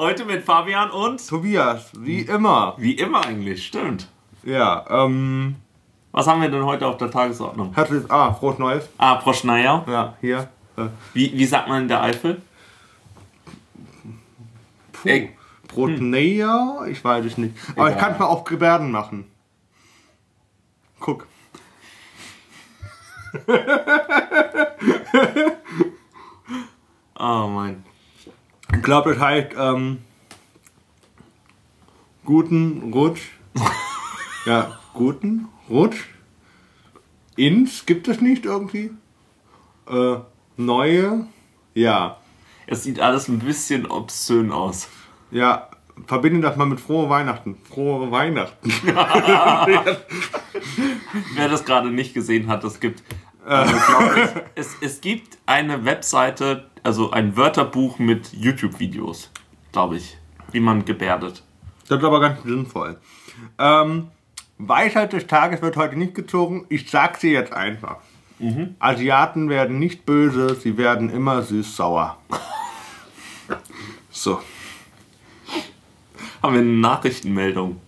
Heute 0.00 0.24
mit 0.24 0.42
Fabian 0.44 0.90
und 0.90 1.28
Tobias, 1.28 1.90
wie 1.98 2.22
immer. 2.22 2.74
wie 2.78 2.92
immer 2.94 3.22
eigentlich, 3.26 3.66
stimmt. 3.66 4.08
Ja, 4.42 4.82
ähm, 4.88 5.56
Was 6.12 6.26
haben 6.26 6.40
wir 6.40 6.48
denn 6.50 6.64
heute 6.64 6.86
auf 6.86 6.96
der 6.96 7.10
Tagesordnung? 7.10 7.74
herzlich, 7.74 8.10
ah, 8.10 8.32
frohes 8.32 8.58
Neues. 8.58 8.88
Ah, 8.96 9.16
Proschneier. 9.16 9.84
Ja, 9.86 10.16
hier. 10.22 10.48
Äh, 10.78 10.86
Wie, 11.12 11.30
wie 11.36 11.44
sagt 11.44 11.68
man 11.68 11.82
in 11.82 11.88
der 11.88 12.02
Eifel? 12.02 12.40
puh. 14.92 15.06
Ey. 15.10 15.36
Brotnea? 15.68 16.86
Ich 16.88 17.04
weiß 17.04 17.26
es 17.26 17.36
nicht. 17.36 17.54
Aber 17.76 17.88
ich 17.90 17.96
Egal. 17.96 18.02
kann 18.06 18.12
es 18.14 18.18
mal 18.20 18.24
auf 18.26 18.44
Gebärden 18.44 18.90
machen. 18.90 19.30
Guck. 20.98 21.26
Oh 27.22 27.46
mein. 27.48 27.84
Ich 28.74 28.82
glaube, 28.82 29.14
das 29.14 29.22
heißt, 29.22 29.50
ähm, 29.58 29.98
guten 32.24 32.92
Rutsch. 32.92 33.22
ja, 34.46 34.78
guten 34.94 35.48
Rutsch. 35.68 36.06
Ins 37.36 37.86
gibt 37.86 38.08
es 38.08 38.20
nicht 38.20 38.44
irgendwie. 38.44 38.90
Äh, 39.88 40.16
neue. 40.56 41.26
Ja. 41.74 42.18
Es 42.66 42.84
sieht 42.84 43.00
alles 43.00 43.28
ein 43.28 43.40
bisschen 43.40 43.86
obszön 43.86 44.52
aus. 44.52 44.88
Ja, 45.30 45.70
verbinde 46.06 46.40
das 46.40 46.56
mal 46.56 46.66
mit 46.66 46.80
frohe 46.80 47.08
Weihnachten. 47.08 47.56
Frohe 47.68 48.10
Weihnachten. 48.10 48.70
Wer 51.34 51.48
das 51.48 51.64
gerade 51.64 51.90
nicht 51.90 52.14
gesehen 52.14 52.48
hat, 52.48 52.62
es 52.64 52.80
gibt. 52.80 53.02
Also 53.44 53.74
ich 53.74 53.82
es, 54.54 54.76
es 54.80 55.00
gibt 55.00 55.38
eine 55.46 55.84
Webseite, 55.84 56.69
also 56.82 57.10
ein 57.10 57.36
Wörterbuch 57.36 57.98
mit 57.98 58.32
YouTube-Videos, 58.32 59.30
glaube 59.72 59.96
ich, 59.96 60.16
wie 60.52 60.60
man 60.60 60.84
gebärdet. 60.84 61.42
Das 61.88 61.98
ist 61.98 62.04
aber 62.04 62.20
ganz 62.20 62.42
sinnvoll. 62.42 62.98
Ähm, 63.58 64.08
Weisheit 64.58 65.12
des 65.12 65.26
Tages 65.26 65.62
wird 65.62 65.76
heute 65.76 65.96
nicht 65.96 66.14
gezogen. 66.14 66.66
Ich 66.68 66.90
sag 66.90 67.16
sie 67.16 67.32
jetzt 67.32 67.52
einfach. 67.52 67.96
Asiaten 68.78 69.50
werden 69.50 69.78
nicht 69.78 70.06
böse, 70.06 70.54
sie 70.54 70.78
werden 70.78 71.10
immer 71.10 71.42
süß-sauer. 71.42 72.16
so, 74.10 74.40
Haben 76.42 76.54
wir 76.54 76.60
eine 76.60 76.70
Nachrichtenmeldung? 76.70 77.80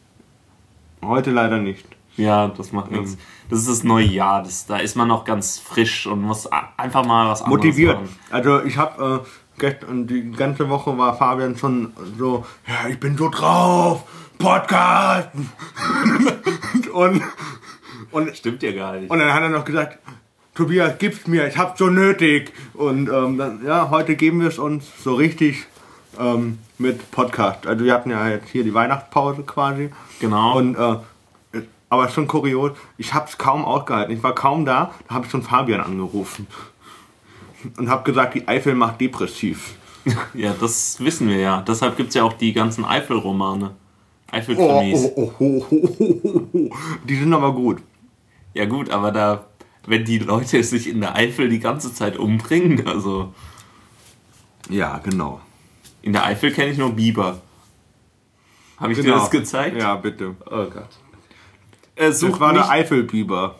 heute 1.02 1.30
leider 1.30 1.58
nicht. 1.58 1.86
Ja, 2.16 2.48
das 2.48 2.70
macht 2.72 2.90
nichts. 2.90 3.16
Das 3.53 3.61
ist 3.61 3.69
das 3.69 3.84
neue 3.84 4.06
Jahr, 4.06 4.42
das, 4.42 4.64
da 4.64 4.78
ist 4.78 4.97
man 4.97 5.08
noch 5.08 5.27
ganz 5.27 5.58
frisch 5.58 6.06
und 6.06 6.22
muss 6.22 6.48
einfach 6.78 7.05
mal 7.05 7.28
was 7.28 7.42
anderes 7.42 7.64
Motiviert. 7.64 7.97
machen. 8.00 8.17
Also 8.31 8.62
ich 8.62 8.78
habe 8.78 9.22
äh, 9.27 9.61
gestern, 9.61 10.06
die 10.06 10.31
ganze 10.31 10.70
Woche 10.70 10.97
war 10.97 11.14
Fabian 11.14 11.59
schon 11.59 11.92
so, 12.17 12.47
ja, 12.67 12.89
ich 12.89 12.98
bin 12.98 13.14
so 13.19 13.28
drauf, 13.28 14.05
Podcast. 14.39 15.28
und, 16.94 17.22
und 18.11 18.34
Stimmt 18.34 18.62
ja 18.62 18.72
gar 18.72 18.94
nicht. 18.94 19.11
Und 19.11 19.19
dann 19.19 19.34
hat 19.34 19.42
er 19.42 19.50
noch 19.50 19.66
gesagt, 19.66 19.98
Tobias, 20.55 20.97
gib's 20.98 21.27
mir, 21.27 21.47
ich 21.47 21.59
hab's 21.59 21.78
so 21.78 21.91
nötig. 21.91 22.55
Und 22.72 23.11
ähm, 23.11 23.37
dann, 23.37 23.62
ja, 23.66 23.91
heute 23.91 24.16
geben 24.16 24.41
wir 24.41 24.48
es 24.48 24.59
uns 24.59 24.87
so 25.05 25.12
richtig 25.12 25.66
ähm, 26.19 26.56
mit 26.78 27.11
Podcast. 27.11 27.66
Also 27.66 27.84
wir 27.84 27.92
hatten 27.92 28.09
ja 28.09 28.31
jetzt 28.31 28.48
hier 28.48 28.64
die 28.64 28.72
Weihnachtspause 28.72 29.42
quasi. 29.42 29.91
Genau. 30.20 30.56
Und 30.56 30.75
äh, 30.75 30.97
aber 31.92 32.08
schon 32.08 32.26
kurios, 32.26 32.72
ich 32.97 33.12
hab's 33.12 33.36
kaum 33.36 33.66
ausgehalten. 33.66 34.16
Ich 34.16 34.22
war 34.22 34.34
kaum 34.34 34.64
da, 34.64 34.94
da 35.06 35.14
habe 35.14 35.26
ich 35.26 35.30
schon 35.30 35.42
Fabian 35.42 35.82
angerufen. 35.82 36.47
Und 37.76 37.91
habe 37.91 38.03
gesagt, 38.03 38.32
die 38.32 38.48
Eifel 38.48 38.75
macht 38.75 38.98
depressiv. 38.98 39.75
ja, 40.34 40.54
das 40.58 41.00
wissen 41.00 41.28
wir 41.28 41.36
ja. 41.36 41.60
Deshalb 41.60 41.98
gibt 41.98 42.08
es 42.08 42.14
ja 42.14 42.22
auch 42.22 42.32
die 42.32 42.54
ganzen 42.54 42.86
Eifel-Romane. 42.86 43.72
Oh, 43.75 44.34
Eifel-Krimis. 44.34 45.12
oh, 45.16 45.32
oh, 45.38 45.38
oh, 45.38 45.66
oh, 45.69 45.98
oh, 45.98 46.48
oh. 46.54 46.70
Die 47.06 47.14
sind 47.14 47.34
aber 47.34 47.52
gut. 47.52 47.82
Ja 48.54 48.64
gut, 48.64 48.88
aber 48.88 49.12
da, 49.12 49.44
wenn 49.86 50.06
die 50.06 50.19
Leute 50.19 50.64
sich 50.64 50.88
in 50.88 51.02
der 51.02 51.14
Eifel 51.14 51.50
die 51.50 51.60
ganze 51.60 51.92
Zeit 51.92 52.16
umbringen, 52.16 52.86
also 52.86 53.34
Ja, 54.70 54.97
genau. 54.97 55.42
in 56.00 56.14
der 56.14 56.25
Eifel 56.25 56.52
kenne 56.52 56.70
ich 56.70 56.78
nur 56.78 56.92
Biber. 56.92 57.42
Habe 58.78 58.92
ich 58.92 58.98
dir 58.98 59.04
genau. 59.04 59.19
das 59.19 59.31
gezeigt? 59.31 59.76
Ja, 59.76 59.94
bitte. 59.97 60.36
Oh 60.47 60.64
Gott. 60.70 61.01
Äh, 61.97 62.08
Das 62.08 62.20
such 62.20 62.41
war 62.41 62.53
nicht, 62.53 62.64
der 62.64 62.70
Eifelbiber. 62.70 63.56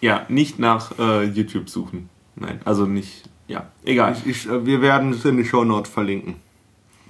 ja, 0.00 0.26
nicht 0.28 0.58
nach 0.58 0.98
äh, 0.98 1.24
YouTube 1.24 1.68
suchen. 1.68 2.08
Nein, 2.34 2.60
also 2.64 2.86
nicht. 2.86 3.24
Ja, 3.48 3.66
egal. 3.84 4.16
Ich, 4.24 4.48
äh, 4.48 4.66
wir 4.66 4.80
werden 4.82 5.12
es 5.12 5.24
in 5.24 5.36
die 5.36 5.44
Shownotes 5.44 5.90
verlinken. 5.90 6.36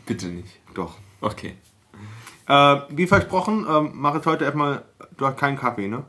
Bitte 0.04 0.26
nicht. 0.28 0.48
Doch. 0.75 0.97
Okay. 1.20 1.54
Äh, 2.47 2.76
wie 2.91 3.06
versprochen, 3.06 3.66
ähm, 3.69 3.91
mache 3.94 4.19
ich 4.19 4.26
heute 4.26 4.44
erstmal. 4.44 4.82
Du 5.16 5.26
hast 5.26 5.36
keinen 5.38 5.56
Kaffee, 5.56 5.88
ne? 5.88 6.04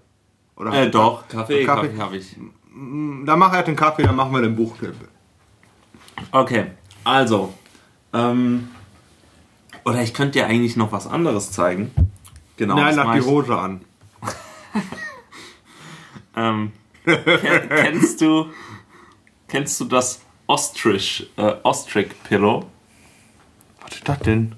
Oder 0.56 0.74
Äh, 0.74 0.92
doch, 0.92 1.28
Kaffee, 1.28 1.64
Kaffee. 1.64 1.88
Kaffee, 1.90 2.00
habe 2.02 2.18
ich. 2.18 2.36
Dann 2.76 3.40
mach 3.40 3.54
erst 3.54 3.68
den 3.68 3.76
Kaffee, 3.76 4.04
dann 4.04 4.16
machen 4.16 4.32
wir 4.34 4.42
den 4.42 4.56
Buchtipp. 4.56 4.94
Okay, 6.32 6.68
also. 7.04 7.54
Ähm, 8.14 8.68
oder 9.86 10.02
ich 10.04 10.14
könnte 10.14 10.34
dir 10.40 10.48
eigentlich 10.48 10.76
noch 10.76 10.92
was 10.92 11.08
anderes 11.08 11.52
zeigen. 11.52 11.92
Genau. 12.58 12.76
Nein, 12.76 12.88
das 12.88 12.96
lass 12.98 13.06
mach 13.06 13.14
die 13.14 13.20
ich. 13.20 13.26
Hose 13.26 13.58
an. 13.58 13.82
Ähm, 16.36 16.72
ken- 17.04 17.70
kennst 17.70 18.22
du 18.22 18.52
kennst 19.48 19.80
du 19.80 19.86
das 19.86 20.22
Ostrich 20.46 21.32
äh, 21.36 21.56
Ostrich 21.64 22.10
Pillow? 22.26 22.70
Was 23.82 23.96
ist 23.96 24.08
das 24.08 24.20
denn? 24.20 24.56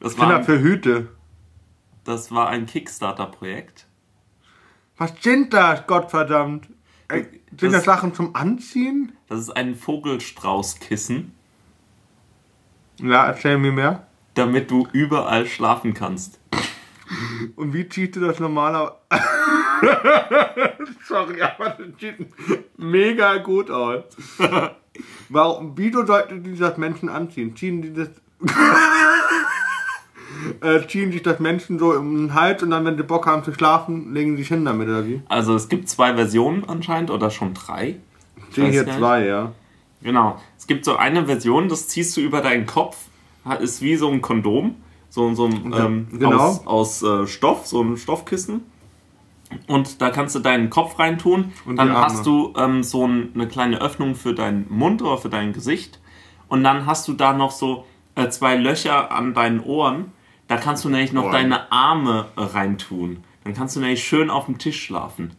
Das 0.00 0.12
sind 0.12 0.20
war, 0.20 0.38
das 0.38 0.46
für 0.46 0.60
Hüte? 0.60 1.08
das 2.04 2.30
war 2.30 2.48
ein 2.50 2.66
Kickstarter 2.66 3.26
Projekt. 3.26 3.86
Was 4.96 5.12
sind 5.20 5.52
das, 5.52 5.86
Gottverdammt? 5.88 6.68
Ey, 7.08 7.22
sind 7.50 7.62
Das- 7.62 7.72
das 7.72 7.84
Sachen 7.84 8.14
zum 8.14 8.36
Anziehen? 8.36 9.12
Das 9.28 9.40
ist 9.40 9.50
ein 9.50 9.74
Vogelstraußkissen, 9.74 11.32
Ja, 13.00 13.26
erzähl 13.26 13.58
mir 13.58 13.72
mehr. 13.72 14.06
damit 14.34 14.70
du 14.70 14.86
überall 14.92 15.46
schlafen 15.46 15.94
kannst. 15.94 16.38
Und 17.56 17.72
wie 17.72 17.88
ziehst 17.88 18.16
du 18.16 18.20
das 18.20 18.38
normaler? 18.38 18.98
Sorry, 21.06 21.40
aber 21.40 21.70
das 21.70 21.86
sieht 22.00 22.16
mega 22.76 23.36
gut 23.38 23.70
aus. 23.70 24.04
Warum, 25.28 25.72
wieso 25.76 26.04
sollten 26.04 26.42
die 26.42 26.56
das 26.56 26.76
Menschen 26.76 27.08
anziehen? 27.08 27.54
Ziehen 27.56 27.82
die 27.82 27.92
das. 27.92 28.08
äh, 30.60 30.86
ziehen 30.86 31.12
sich 31.12 31.22
das 31.22 31.38
Menschen 31.40 31.78
so 31.78 31.92
um 31.92 32.16
den 32.16 32.34
Hals 32.34 32.62
und 32.62 32.70
dann, 32.70 32.84
wenn 32.84 32.96
sie 32.96 33.02
Bock 33.02 33.26
haben 33.26 33.44
zu 33.44 33.52
schlafen, 33.52 34.12
legen 34.14 34.32
sie 34.32 34.42
sich 34.42 34.48
hin 34.48 34.64
damit 34.64 34.88
oder 34.88 35.06
wie? 35.06 35.22
Also 35.28 35.54
es 35.54 35.68
gibt 35.68 35.88
zwei 35.88 36.14
Versionen 36.14 36.64
anscheinend 36.68 37.10
oder 37.10 37.30
schon 37.30 37.54
drei. 37.54 37.96
Ich 38.50 38.56
sehe 38.56 38.70
hier 38.70 38.86
zwei, 38.86 39.26
ja. 39.26 39.52
Genau. 40.02 40.40
Es 40.56 40.66
gibt 40.66 40.84
so 40.84 40.96
eine 40.96 41.26
Version, 41.26 41.68
das 41.68 41.88
ziehst 41.88 42.16
du 42.16 42.20
über 42.20 42.40
deinen 42.40 42.66
Kopf, 42.66 42.96
ist 43.60 43.82
wie 43.82 43.96
so 43.96 44.10
ein 44.10 44.20
Kondom, 44.20 44.76
so, 45.08 45.34
so 45.34 45.46
ein 45.46 45.72
ähm, 45.76 46.08
genau. 46.12 46.38
aus, 46.38 46.66
aus 46.66 47.02
äh, 47.02 47.26
Stoff, 47.26 47.66
so 47.66 47.82
ein 47.82 47.96
Stoffkissen. 47.96 48.62
Und 49.66 50.02
da 50.02 50.10
kannst 50.10 50.34
du 50.34 50.40
deinen 50.40 50.68
Kopf 50.70 50.98
reintun. 50.98 51.52
Und 51.64 51.76
dann 51.76 51.88
die 51.88 51.94
hast 51.94 52.26
du 52.26 52.52
ähm, 52.56 52.82
so 52.82 53.06
ein, 53.06 53.30
eine 53.34 53.48
kleine 53.48 53.80
Öffnung 53.80 54.14
für 54.14 54.34
deinen 54.34 54.66
Mund 54.68 55.00
oder 55.02 55.16
für 55.16 55.30
dein 55.30 55.52
Gesicht. 55.52 56.00
Und 56.48 56.64
dann 56.64 56.86
hast 56.86 57.08
du 57.08 57.14
da 57.14 57.32
noch 57.32 57.50
so 57.50 57.86
äh, 58.14 58.28
zwei 58.28 58.56
Löcher 58.56 59.10
an 59.10 59.34
deinen 59.34 59.60
Ohren. 59.60 60.12
Da 60.48 60.56
kannst 60.56 60.84
du 60.84 60.88
nämlich 60.88 61.12
noch 61.12 61.24
Ohren. 61.24 61.32
deine 61.32 61.72
Arme 61.72 62.26
äh, 62.36 62.42
reintun. 62.42 63.18
Dann 63.44 63.54
kannst 63.54 63.76
du 63.76 63.80
nämlich 63.80 64.04
schön 64.04 64.28
auf 64.28 64.46
dem 64.46 64.58
Tisch 64.58 64.82
schlafen. 64.82 65.32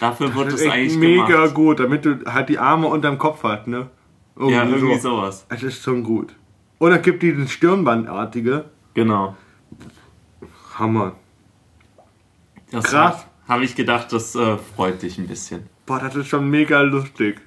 Dafür 0.00 0.34
wird 0.34 0.48
Das 0.48 0.54
es 0.54 0.60
ist 0.60 0.66
echt 0.66 0.74
eigentlich 0.74 0.96
mega 0.96 1.26
gemacht. 1.26 1.54
gut, 1.54 1.80
damit 1.80 2.04
du 2.04 2.24
halt 2.26 2.48
die 2.48 2.58
Arme 2.58 2.88
unterm 2.88 3.18
Kopf 3.18 3.42
hast, 3.42 3.66
ne? 3.66 3.88
Ja, 4.38 4.64
irgendwie 4.64 4.98
sowas. 4.98 5.46
Es 5.48 5.62
ist 5.62 5.82
schon 5.82 6.02
gut. 6.02 6.34
Es 6.80 7.02
gibt 7.02 7.22
diesen 7.22 7.46
Stirnbandartige. 7.46 8.64
Genau. 8.94 9.36
Hammer. 10.78 11.12
Das 12.70 12.84
Krass. 12.84 13.26
Habe 13.48 13.64
ich 13.64 13.74
gedacht, 13.74 14.12
das 14.12 14.34
äh, 14.34 14.56
freut 14.56 15.02
dich 15.02 15.18
ein 15.18 15.26
bisschen. 15.26 15.68
Boah, 15.84 15.98
das 15.98 16.14
ist 16.14 16.28
schon 16.28 16.48
mega 16.48 16.80
lustig. 16.80 17.40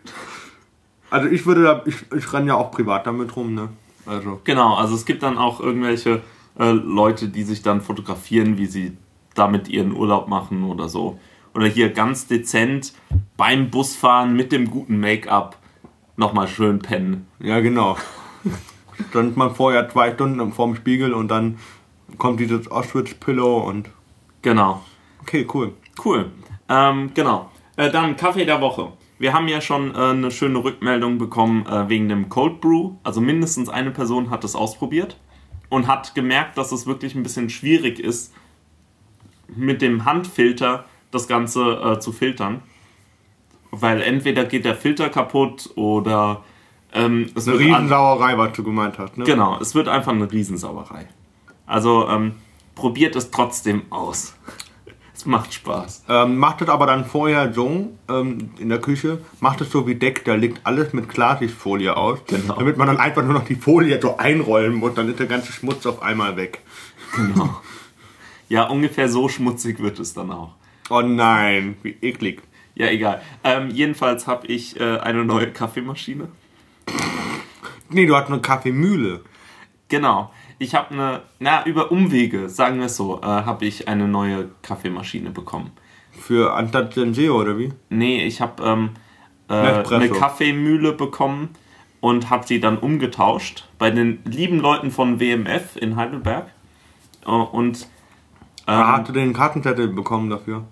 Also 1.10 1.28
ich 1.30 1.46
würde 1.46 1.64
da, 1.64 1.84
ich, 1.86 2.12
ich 2.16 2.34
renne 2.34 2.48
ja 2.48 2.56
auch 2.56 2.72
privat 2.72 3.08
damit 3.08 3.36
rum, 3.36 3.54
ne? 3.54 3.70
Also. 4.06 4.42
Genau, 4.44 4.76
also 4.76 4.94
es 4.94 5.06
gibt 5.06 5.24
dann 5.24 5.38
auch 5.38 5.60
irgendwelche 5.60 6.22
äh, 6.60 6.72
Leute, 6.72 7.30
die 7.30 7.44
sich 7.44 7.62
dann 7.62 7.82
fotografieren, 7.82 8.58
wie 8.58 8.68
sie 8.68 8.98
damit 9.34 9.68
ihren 9.68 9.94
Urlaub 9.94 10.28
machen 10.28 10.64
oder 10.64 10.90
so. 10.90 11.20
Oder 11.54 11.68
hier 11.68 11.90
ganz 11.90 12.28
dezent 12.28 12.94
beim 13.38 13.70
Busfahren 13.70 14.36
mit 14.36 14.52
dem 14.52 14.70
guten 14.70 15.00
Make-up 15.00 15.58
nochmal 16.18 16.48
schön 16.48 16.80
pennen. 16.80 17.28
Ja, 17.40 17.62
genau. 17.62 17.98
dann 19.14 19.30
ist 19.30 19.38
man 19.38 19.54
vorher 19.54 19.90
zwei 19.90 20.14
Stunden 20.14 20.52
vorm 20.52 20.76
Spiegel 20.76 21.14
und 21.14 21.30
dann 21.30 21.58
kommt 22.18 22.40
dieses 22.40 22.70
Auschwitz-Pillow 22.70 23.58
und. 23.60 23.90
Genau. 24.42 24.84
Okay, 25.22 25.48
cool. 25.54 25.74
Cool. 26.04 26.32
Ähm, 26.70 27.12
genau. 27.14 27.52
Äh, 27.78 27.90
dann 27.92 28.16
Kaffee 28.16 28.46
der 28.46 28.62
Woche. 28.62 28.92
wir 29.18 29.34
haben 29.34 29.48
ja 29.48 29.62
schon 29.62 29.94
äh, 29.96 29.98
eine 29.98 30.32
schöne 30.32 30.64
Rückmeldung 30.64 31.18
bekommen 31.18 31.66
äh, 31.66 31.90
wegen 31.90 32.10
dem 32.10 32.30
Cold 32.30 32.62
Brew. 32.62 32.94
Also 33.04 33.22
mindestens 33.22 33.70
eine 33.70 33.92
Person 33.92 34.30
hat 34.30 34.44
es 34.44 34.56
ausprobiert 34.56 35.18
und 35.70 35.88
hat 35.88 36.16
gemerkt, 36.16 36.58
dass 36.58 36.72
es 36.72 36.86
wirklich 36.86 37.16
ein 37.16 37.24
bisschen 37.24 37.50
schwierig 37.50 38.00
ist, 38.00 38.34
mit 39.56 39.82
dem 39.82 40.06
Handfilter 40.06 40.86
das 41.12 41.28
Ganze 41.28 41.80
äh, 41.82 42.00
zu 42.00 42.12
filtern. 42.12 42.62
Weil 43.72 44.02
entweder 44.02 44.46
geht 44.46 44.66
der 44.66 44.76
Filter 44.76 45.10
kaputt 45.10 45.70
oder 45.76 46.44
ähm, 46.96 47.30
es 47.36 47.48
Eine 47.48 47.60
Riesensauerei, 47.60 48.38
was 48.38 48.54
du 48.54 48.64
gemeint 48.64 48.98
hast, 48.98 49.18
ne? 49.18 49.26
Genau, 49.26 49.58
es 49.60 49.76
wird 49.76 49.88
einfach 49.88 50.12
eine 50.14 50.32
Riesensauerei. 50.32 51.08
Also 51.68 52.08
ähm, 52.10 52.34
probiert 52.74 53.16
es 53.16 53.30
trotzdem 53.32 53.84
aus. 53.90 54.36
es 55.14 55.26
macht 55.26 55.54
Spaß. 55.54 56.06
Ähm, 56.10 56.38
macht 56.38 56.62
es 56.62 56.70
aber 56.70 56.86
dann 56.88 57.06
vorher 57.06 57.54
so 57.54 57.92
ähm, 58.10 58.50
in 58.60 58.70
der 58.70 58.80
Küche, 58.80 59.20
macht 59.40 59.62
es 59.62 59.72
so 59.72 59.86
wie 59.88 59.96
Deck, 59.96 60.26
da 60.26 60.36
liegt 60.36 60.66
alles 60.66 60.94
mit 60.94 61.08
Klarsichtfolie 61.10 61.96
aus, 61.96 62.20
Genau. 62.28 62.56
damit 62.56 62.78
man 62.78 62.88
dann 62.88 62.98
einfach 62.98 63.24
nur 63.24 63.34
noch 63.34 63.46
die 63.46 63.56
Folie 63.56 64.00
so 64.02 64.18
einrollen 64.18 64.74
muss, 64.74 64.94
dann 64.94 65.10
ist 65.10 65.20
der 65.20 65.28
ganze 65.28 65.52
Schmutz 65.52 65.86
auf 65.86 66.02
einmal 66.02 66.36
weg. 66.38 66.60
Genau. 67.16 67.62
Ja, 68.50 68.66
ungefähr 68.68 69.10
so 69.10 69.28
schmutzig 69.30 69.80
wird 69.80 70.00
es 70.00 70.14
dann 70.14 70.32
auch. 70.32 70.54
Oh 70.90 71.02
nein, 71.02 71.78
wie 71.82 71.96
eklig. 72.02 72.42
Ja, 72.76 72.88
egal. 72.88 73.22
Ähm, 73.44 73.70
jedenfalls 73.72 74.28
habe 74.28 74.46
ich 74.48 74.80
äh, 74.80 74.98
eine 75.00 75.26
neue 75.26 75.48
Kaffeemaschine. 75.52 76.28
Nee, 77.90 78.06
du 78.06 78.16
hast 78.16 78.28
eine 78.30 78.40
Kaffeemühle. 78.42 79.22
Genau. 79.88 80.32
Ich 80.58 80.74
habe 80.74 80.92
eine, 80.94 81.22
na, 81.40 81.66
über 81.66 81.92
Umwege, 81.92 82.50
sagen 82.50 82.80
wir 82.80 82.86
es 82.86 82.96
so, 82.96 83.20
äh, 83.22 83.26
habe 83.26 83.66
ich 83.66 83.88
eine 83.88 84.08
neue 84.08 84.50
Kaffeemaschine 84.62 85.30
bekommen. 85.32 85.72
Für 86.12 86.54
anstatt 86.54 86.94
Senseo 86.94 87.40
oder 87.40 87.58
wie? 87.58 87.74
Nee, 87.90 88.24
ich 88.26 88.40
habe 88.42 88.64
ähm, 88.64 88.90
äh, 89.50 89.54
eine 89.54 90.10
Kaffeemühle 90.10 90.94
bekommen 90.94 91.50
und 92.00 92.30
habe 92.30 92.48
sie 92.48 92.60
dann 92.62 92.78
umgetauscht 92.78 93.68
bei 93.78 93.92
den 93.92 94.22
lieben 94.24 94.60
Leuten 94.60 94.92
von 94.92 95.20
WMF 95.20 95.76
in 95.76 95.98
Heidelberg. 95.98 96.48
Äh, 97.26 97.30
und 97.30 97.88
Ah, 98.68 98.80
ähm, 98.80 98.88
hast 98.88 99.10
du 99.10 99.14
den 99.14 99.34
Kartenzettel 99.34 99.90
bekommen 99.90 100.30
dafür? 100.30 100.64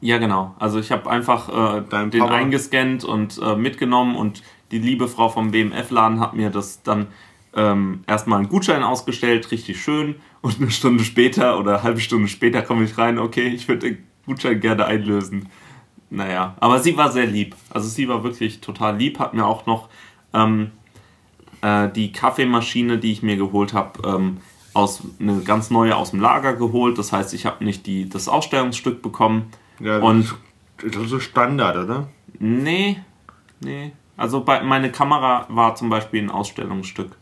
ja, 0.00 0.18
genau. 0.18 0.54
Also 0.60 0.78
ich 0.78 0.92
habe 0.92 1.10
einfach 1.10 1.48
äh, 1.48 1.80
den 1.82 2.10
Papa. 2.20 2.32
eingescannt 2.34 3.04
und 3.04 3.38
äh, 3.42 3.56
mitgenommen 3.56 4.14
und 4.16 4.42
die 4.70 4.78
liebe 4.78 5.08
Frau 5.08 5.28
vom 5.28 5.52
WMF-Laden 5.52 6.20
hat 6.20 6.34
mir 6.34 6.50
das 6.50 6.82
dann 6.82 7.08
ähm, 7.54 8.04
erstmal 8.06 8.40
einen 8.40 8.48
Gutschein 8.48 8.82
ausgestellt, 8.82 9.50
richtig 9.50 9.80
schön. 9.80 10.16
Und 10.40 10.60
eine 10.60 10.70
Stunde 10.70 11.04
später 11.04 11.58
oder 11.58 11.74
eine 11.74 11.82
halbe 11.82 12.00
Stunde 12.00 12.28
später 12.28 12.62
komme 12.62 12.84
ich 12.84 12.96
rein, 12.98 13.18
okay, 13.18 13.48
ich 13.48 13.66
würde 13.68 13.88
den 13.88 13.98
Gutschein 14.26 14.60
gerne 14.60 14.84
einlösen. 14.84 15.48
Naja, 16.10 16.56
aber 16.60 16.78
sie 16.78 16.96
war 16.96 17.10
sehr 17.10 17.26
lieb. 17.26 17.54
Also 17.70 17.88
sie 17.88 18.08
war 18.08 18.22
wirklich 18.24 18.60
total 18.60 18.96
lieb, 18.96 19.18
hat 19.18 19.34
mir 19.34 19.46
auch 19.46 19.66
noch 19.66 19.88
ähm, 20.32 20.70
äh, 21.60 21.88
die 21.88 22.12
Kaffeemaschine, 22.12 22.98
die 22.98 23.12
ich 23.12 23.22
mir 23.22 23.36
geholt 23.36 23.74
habe, 23.74 24.08
ähm, 24.08 24.38
aus 24.74 25.02
eine 25.18 25.40
ganz 25.40 25.70
neue 25.70 25.96
aus 25.96 26.12
dem 26.12 26.20
Lager 26.20 26.54
geholt. 26.54 26.98
Das 26.98 27.12
heißt, 27.12 27.34
ich 27.34 27.46
habe 27.46 27.64
nicht 27.64 27.86
die, 27.86 28.08
das 28.08 28.28
Ausstellungsstück 28.28 29.02
bekommen. 29.02 29.50
Ja, 29.80 29.98
Und 29.98 30.34
das 30.78 31.02
ist 31.02 31.10
so 31.10 31.20
Standard, 31.20 31.76
oder? 31.76 32.08
nee, 32.38 33.00
nee. 33.60 33.92
Also 34.18 34.42
bei, 34.44 34.62
meine 34.62 34.92
Kamera 34.92 35.46
war 35.48 35.74
zum 35.74 35.88
Beispiel 35.88 36.22
ein 36.22 36.30
Ausstellungsstück. 36.30 37.16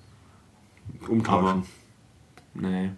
Aber 1.02 1.12
Umtauschen. 1.12 1.62
nee, 2.54 2.90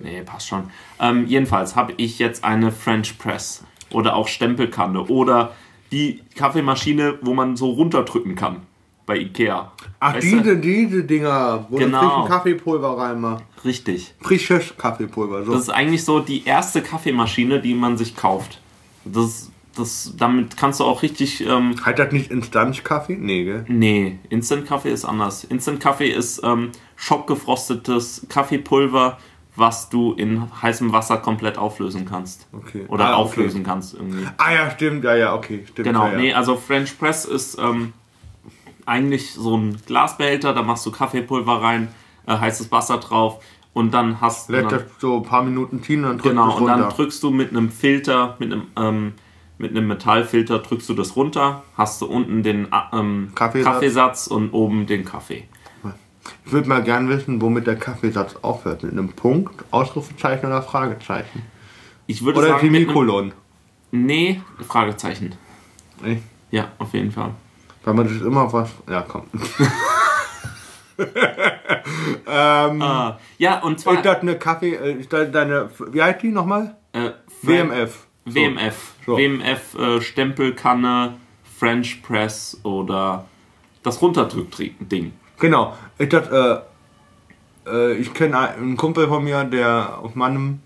nee, 0.00 0.22
passt 0.22 0.46
schon. 0.48 0.70
Ähm, 1.00 1.26
jedenfalls 1.26 1.74
habe 1.74 1.94
ich 1.96 2.18
jetzt 2.20 2.44
eine 2.44 2.70
French 2.70 3.18
Press 3.18 3.64
oder 3.90 4.14
auch 4.14 4.28
Stempelkanne 4.28 5.00
oder 5.02 5.54
die 5.90 6.22
Kaffeemaschine, 6.36 7.18
wo 7.22 7.34
man 7.34 7.56
so 7.56 7.70
runterdrücken 7.70 8.36
kann 8.36 8.62
bei 9.06 9.16
Ikea. 9.16 9.72
Ach, 9.98 10.14
Weißt 10.14 10.24
du? 10.32 10.36
diese, 10.36 10.56
diese 10.58 11.02
Dinger, 11.04 11.66
wo 11.68 11.76
Genau. 11.78 12.00
du 12.00 12.08
frischen 12.08 12.28
Kaffeepulver 12.28 12.98
reinmachst. 12.98 13.44
Richtig. 13.64 14.14
Frisches 14.20 14.76
Kaffeepulver, 14.76 15.44
so. 15.44 15.52
Das 15.52 15.62
ist 15.62 15.70
eigentlich 15.70 16.04
so 16.04 16.20
die 16.20 16.44
erste 16.44 16.82
Kaffeemaschine, 16.82 17.60
die 17.60 17.74
man 17.74 17.96
sich 17.96 18.14
kauft. 18.14 18.60
Das, 19.04 19.50
das, 19.76 20.14
damit 20.16 20.56
kannst 20.56 20.80
du 20.80 20.84
auch 20.84 21.02
richtig. 21.02 21.46
Ähm, 21.46 21.74
Hat 21.84 21.98
das 21.98 22.12
nicht 22.12 22.30
Instanzkaffee? 22.30 23.16
Nee, 23.16 23.44
gell? 23.44 23.64
nee, 23.68 24.18
Instant 24.28 24.66
Kaffee 24.66 24.90
ist 24.90 25.04
anders. 25.04 25.44
Instant 25.44 25.80
Kaffee 25.80 26.10
ist 26.10 26.42
ähm, 26.44 26.70
schockgefrostetes 26.96 28.26
Kaffeepulver, 28.28 29.18
was 29.56 29.88
du 29.90 30.12
in 30.12 30.48
heißem 30.62 30.92
Wasser 30.92 31.18
komplett 31.18 31.58
auflösen 31.58 32.04
kannst. 32.06 32.46
Okay. 32.52 32.84
Oder 32.88 33.06
Ah, 33.06 33.12
okay. 33.14 33.20
auflösen 33.22 33.62
kannst 33.64 33.94
irgendwie. 33.94 34.26
Ah 34.38 34.52
ja, 34.52 34.70
stimmt, 34.70 35.04
ja, 35.04 35.14
ja, 35.16 35.34
okay. 35.34 35.64
Stimmt, 35.68 35.86
Genau, 35.86 36.06
ja, 36.06 36.12
ja. 36.12 36.18
nee, 36.18 36.32
also 36.32 36.56
French 36.56 36.98
Press 36.98 37.24
ist 37.24 37.58
ähm, 37.58 37.92
eigentlich 38.86 39.32
so 39.32 39.56
ein 39.56 39.76
Glasbehälter, 39.86 40.52
da 40.54 40.62
machst 40.62 40.86
du 40.86 40.90
Kaffeepulver 40.90 41.62
rein, 41.62 41.88
äh, 42.26 42.36
heißes 42.36 42.70
Wasser 42.72 42.98
drauf 42.98 43.42
und 43.72 43.92
dann 43.92 44.20
hast 44.20 44.48
du. 44.48 44.54
Lässt 44.54 44.72
das 44.72 44.82
so 44.98 45.16
ein 45.18 45.22
paar 45.22 45.42
Minuten 45.42 45.82
ziehen 45.82 46.04
und 46.04 46.10
dann 46.10 46.18
drückst 46.18 46.30
Genau, 46.30 46.56
und 46.58 46.66
dann 46.66 46.80
runter. 46.82 46.96
drückst 46.96 47.22
du 47.22 47.30
mit 47.30 47.50
einem 47.50 47.70
Filter, 47.70 48.36
mit 48.38 48.52
einem, 48.52 48.66
ähm, 48.76 49.12
mit 49.60 49.72
einem 49.72 49.88
Metallfilter 49.88 50.58
drückst 50.60 50.88
du 50.88 50.94
das 50.94 51.16
runter, 51.16 51.62
hast 51.76 52.00
du 52.00 52.06
unten 52.06 52.42
den 52.42 52.68
ähm, 52.92 53.30
Kaffeesatz. 53.34 53.72
Kaffeesatz 53.74 54.26
und 54.26 54.52
oben 54.54 54.86
den 54.86 55.04
Kaffee. 55.04 55.44
Ich 56.46 56.52
würde 56.52 56.68
mal 56.68 56.82
gern 56.82 57.08
wissen, 57.08 57.40
womit 57.42 57.66
der 57.66 57.76
Kaffeesatz 57.76 58.36
aufhört. 58.42 58.82
Mit 58.82 58.92
einem 58.92 59.10
Punkt, 59.10 59.64
Ausrufezeichen 59.70 60.46
oder 60.46 60.62
Fragezeichen? 60.62 61.42
Ich 62.06 62.24
würde 62.24 62.38
Oder 62.38 62.48
sagen, 62.48 62.60
Semikolon? 62.72 63.32
Nee, 63.90 64.40
Fragezeichen. 64.66 65.34
Nee, 66.02 66.22
Ja, 66.50 66.68
auf 66.78 66.94
jeden 66.94 67.12
Fall. 67.12 67.34
Weil 67.84 67.94
man 67.94 68.08
das 68.08 68.22
immer 68.26 68.50
was. 68.52 68.70
Ja, 68.88 69.02
komm. 69.02 69.24
ähm, 70.98 72.82
Ah, 72.82 73.18
ja, 73.38 73.60
und 73.60 73.78
zwar 73.78 73.94
ist 73.94 74.04
das 74.04 74.20
eine 74.20 74.36
Kaffee. 74.38 74.74
äh, 74.74 75.30
deine. 75.30 75.70
Wie 75.90 76.02
heißt 76.02 76.22
die 76.22 76.30
nochmal? 76.30 76.76
äh, 76.92 77.10
WMF. 77.42 78.06
WMF. 78.24 78.94
So. 79.06 79.16
WMF 79.16 79.74
äh, 79.78 80.00
Stempelkanne, 80.00 81.14
French 81.58 82.02
Press 82.02 82.58
oder 82.62 83.26
das 83.82 84.00
Runterdrück-Ding. 84.02 85.12
Genau. 85.38 85.76
Ist 85.98 86.12
das, 86.12 86.28
äh, 86.28 86.58
äh, 87.70 87.92
ich 87.94 88.12
kenne 88.14 88.38
einen 88.38 88.76
Kumpel 88.76 89.08
von 89.08 89.24
mir, 89.24 89.44
der 89.44 89.98
auf 90.02 90.14
meinem, 90.14 90.60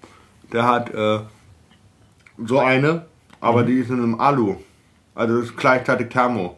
der 0.52 0.64
hat 0.64 0.90
äh, 0.92 1.20
so 2.44 2.58
eine, 2.58 3.06
aber 3.40 3.62
Mhm. 3.62 3.66
die 3.66 3.72
ist 3.74 3.90
in 3.90 3.98
einem 3.98 4.20
Alu. 4.20 4.56
Also 5.14 5.36
das 5.40 5.44
ist 5.50 5.56
gleichzeitig 5.56 6.08
Thermo. 6.08 6.56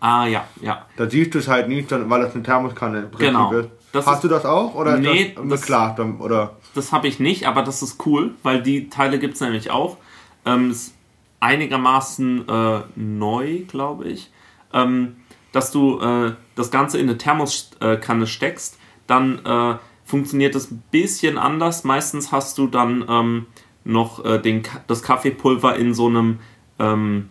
Ah, 0.00 0.26
ja, 0.26 0.44
ja. 0.60 0.86
Da 0.96 1.08
siehst 1.08 1.34
du 1.34 1.38
es 1.38 1.46
halt 1.46 1.68
nicht, 1.68 1.90
weil 1.90 2.22
das 2.22 2.34
eine 2.34 2.42
Thermoskanne 2.42 3.00
im 3.00 3.10
Prinzip 3.10 3.28
Genau. 3.28 3.52
ist. 3.52 3.68
Das 3.92 4.06
Hast 4.06 4.16
ist- 4.16 4.24
du 4.24 4.28
das 4.28 4.44
auch 4.46 4.74
oder 4.74 4.96
Nee, 4.96 5.22
ist 5.22 5.36
das 5.38 5.60
beklagt 5.60 5.98
dann- 5.98 6.18
oder? 6.18 6.56
Das 6.74 6.92
habe 6.92 7.08
ich 7.08 7.18
nicht, 7.20 7.46
aber 7.46 7.62
das 7.62 7.82
ist 7.82 8.04
cool, 8.06 8.34
weil 8.42 8.62
die 8.62 8.88
Teile 8.88 9.18
gibt 9.18 9.34
es 9.34 9.40
nämlich 9.40 9.70
auch. 9.70 9.96
Ähm, 10.44 10.70
ist 10.70 10.94
einigermaßen 11.40 12.48
äh, 12.48 12.80
neu, 12.96 13.60
glaube 13.66 14.08
ich. 14.08 14.30
Ähm, 14.72 15.16
dass 15.52 15.72
du 15.72 15.98
äh, 16.00 16.34
das 16.54 16.70
Ganze 16.70 16.98
in 16.98 17.08
eine 17.08 17.18
Thermoskanne 17.18 18.26
steckst, 18.26 18.78
dann 19.06 19.44
äh, 19.44 19.76
funktioniert 20.04 20.54
es 20.54 20.70
ein 20.70 20.82
bisschen 20.90 21.38
anders. 21.38 21.82
Meistens 21.84 22.30
hast 22.30 22.56
du 22.58 22.68
dann 22.68 23.04
ähm, 23.08 23.46
noch 23.84 24.24
äh, 24.24 24.38
den, 24.38 24.62
das 24.86 25.02
Kaffeepulver 25.02 25.76
in 25.76 25.94
so 25.94 26.06
einem, 26.06 26.38
ähm, 26.78 27.30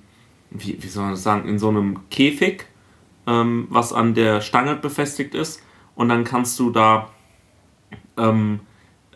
wie, 0.49 0.81
wie 0.81 0.87
soll 0.87 1.03
man 1.03 1.13
das 1.13 1.23
sagen, 1.23 1.47
in 1.47 1.59
so 1.59 1.69
einem 1.69 2.09
Käfig, 2.09 2.65
ähm, 3.27 3.67
was 3.69 3.93
an 3.93 4.15
der 4.15 4.41
Stange 4.41 4.75
befestigt 4.75 5.35
ist. 5.35 5.61
Und 5.95 6.09
dann 6.09 6.23
kannst 6.23 6.59
du 6.59 6.71
da 6.71 7.09
ähm, 8.17 8.61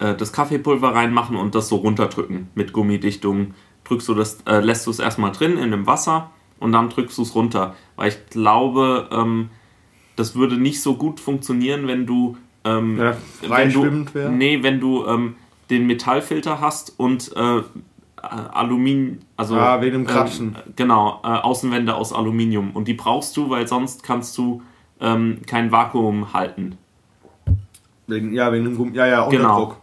äh, 0.03 0.15
das 0.15 0.33
Kaffeepulver 0.33 0.93
reinmachen 0.93 1.35
und 1.35 1.55
das 1.55 1.69
so 1.69 1.77
runterdrücken 1.77 2.49
mit 2.55 2.73
Gummidichtung. 2.73 3.53
Drückst 3.85 4.07
du 4.09 4.13
das, 4.13 4.41
äh, 4.45 4.59
lässt 4.59 4.85
du 4.87 4.91
es 4.91 4.99
erstmal 4.99 5.31
drin 5.31 5.57
in 5.57 5.71
dem 5.71 5.87
Wasser 5.87 6.29
und 6.59 6.71
dann 6.71 6.89
drückst 6.89 7.17
du 7.17 7.21
es 7.23 7.35
runter. 7.35 7.75
Weil 7.95 8.09
ich 8.09 8.25
glaube, 8.29 9.09
ähm, 9.11 9.49
das 10.15 10.35
würde 10.35 10.57
nicht 10.57 10.81
so 10.81 10.95
gut 10.95 11.19
funktionieren, 11.19 11.87
wenn 11.87 12.05
du 12.05 12.37
ähm, 12.65 12.97
Ja, 12.99 13.17
wenn 13.47 13.73
du, 13.73 14.05
wär? 14.13 14.29
nee, 14.29 14.63
wenn 14.63 14.79
du 14.79 15.05
ähm, 15.05 15.35
den 15.69 15.85
Metallfilter 15.87 16.61
hast 16.61 16.97
und 16.97 17.31
äh, 17.35 17.61
Aluminium, 18.21 19.17
also 19.35 19.55
Ah, 19.55 19.81
wegen 19.81 19.93
dem 19.93 20.05
Kratzen. 20.07 20.55
Ähm, 20.65 20.73
genau, 20.77 21.19
äh, 21.23 21.27
Außenwände 21.27 21.93
aus 21.95 22.13
Aluminium 22.13 22.71
und 22.71 22.87
die 22.87 22.93
brauchst 22.93 23.35
du, 23.35 23.49
weil 23.49 23.67
sonst 23.67 24.03
kannst 24.03 24.37
du 24.37 24.61
ähm, 25.01 25.39
kein 25.45 25.71
Vakuum 25.73 26.31
halten. 26.33 26.77
Wegen, 28.07 28.33
ja, 28.33 28.51
wegen 28.53 28.65
dem 28.65 28.77
Gummi. 28.77 28.95
Ja, 28.95 29.07
ja, 29.07 29.23
Unterdruck. 29.23 29.69
genau, 29.69 29.75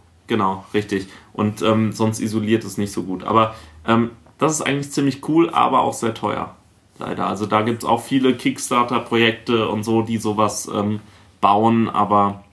richtig. 0.75 1.08
Und 1.32 1.62
ähm, 1.62 1.92
sonst 1.92 2.20
isoliert 2.20 2.64
es 2.64 2.78
nicht 2.78 2.92
so 2.92 3.02
gut. 3.02 3.25
Aber 3.25 3.54
ähm, 3.87 4.10
das 4.38 4.52
ist 4.52 4.62
eigentlich 4.62 4.90
ziemlich 4.90 5.28
cool, 5.28 5.50
aber 5.50 5.80
auch 5.80 5.92
sehr 5.92 6.14
teuer. 6.14 6.56
Leider. 6.99 7.26
Also 7.26 7.46
da 7.46 7.62
gibt 7.62 7.82
es 7.82 7.88
auch 7.88 8.02
viele 8.02 8.34
Kickstarter-Projekte 8.34 9.68
und 9.68 9.84
so, 9.84 10.02
die 10.02 10.18
sowas 10.18 10.70
ähm, 10.72 11.00
bauen, 11.40 11.88
aber 11.88 12.44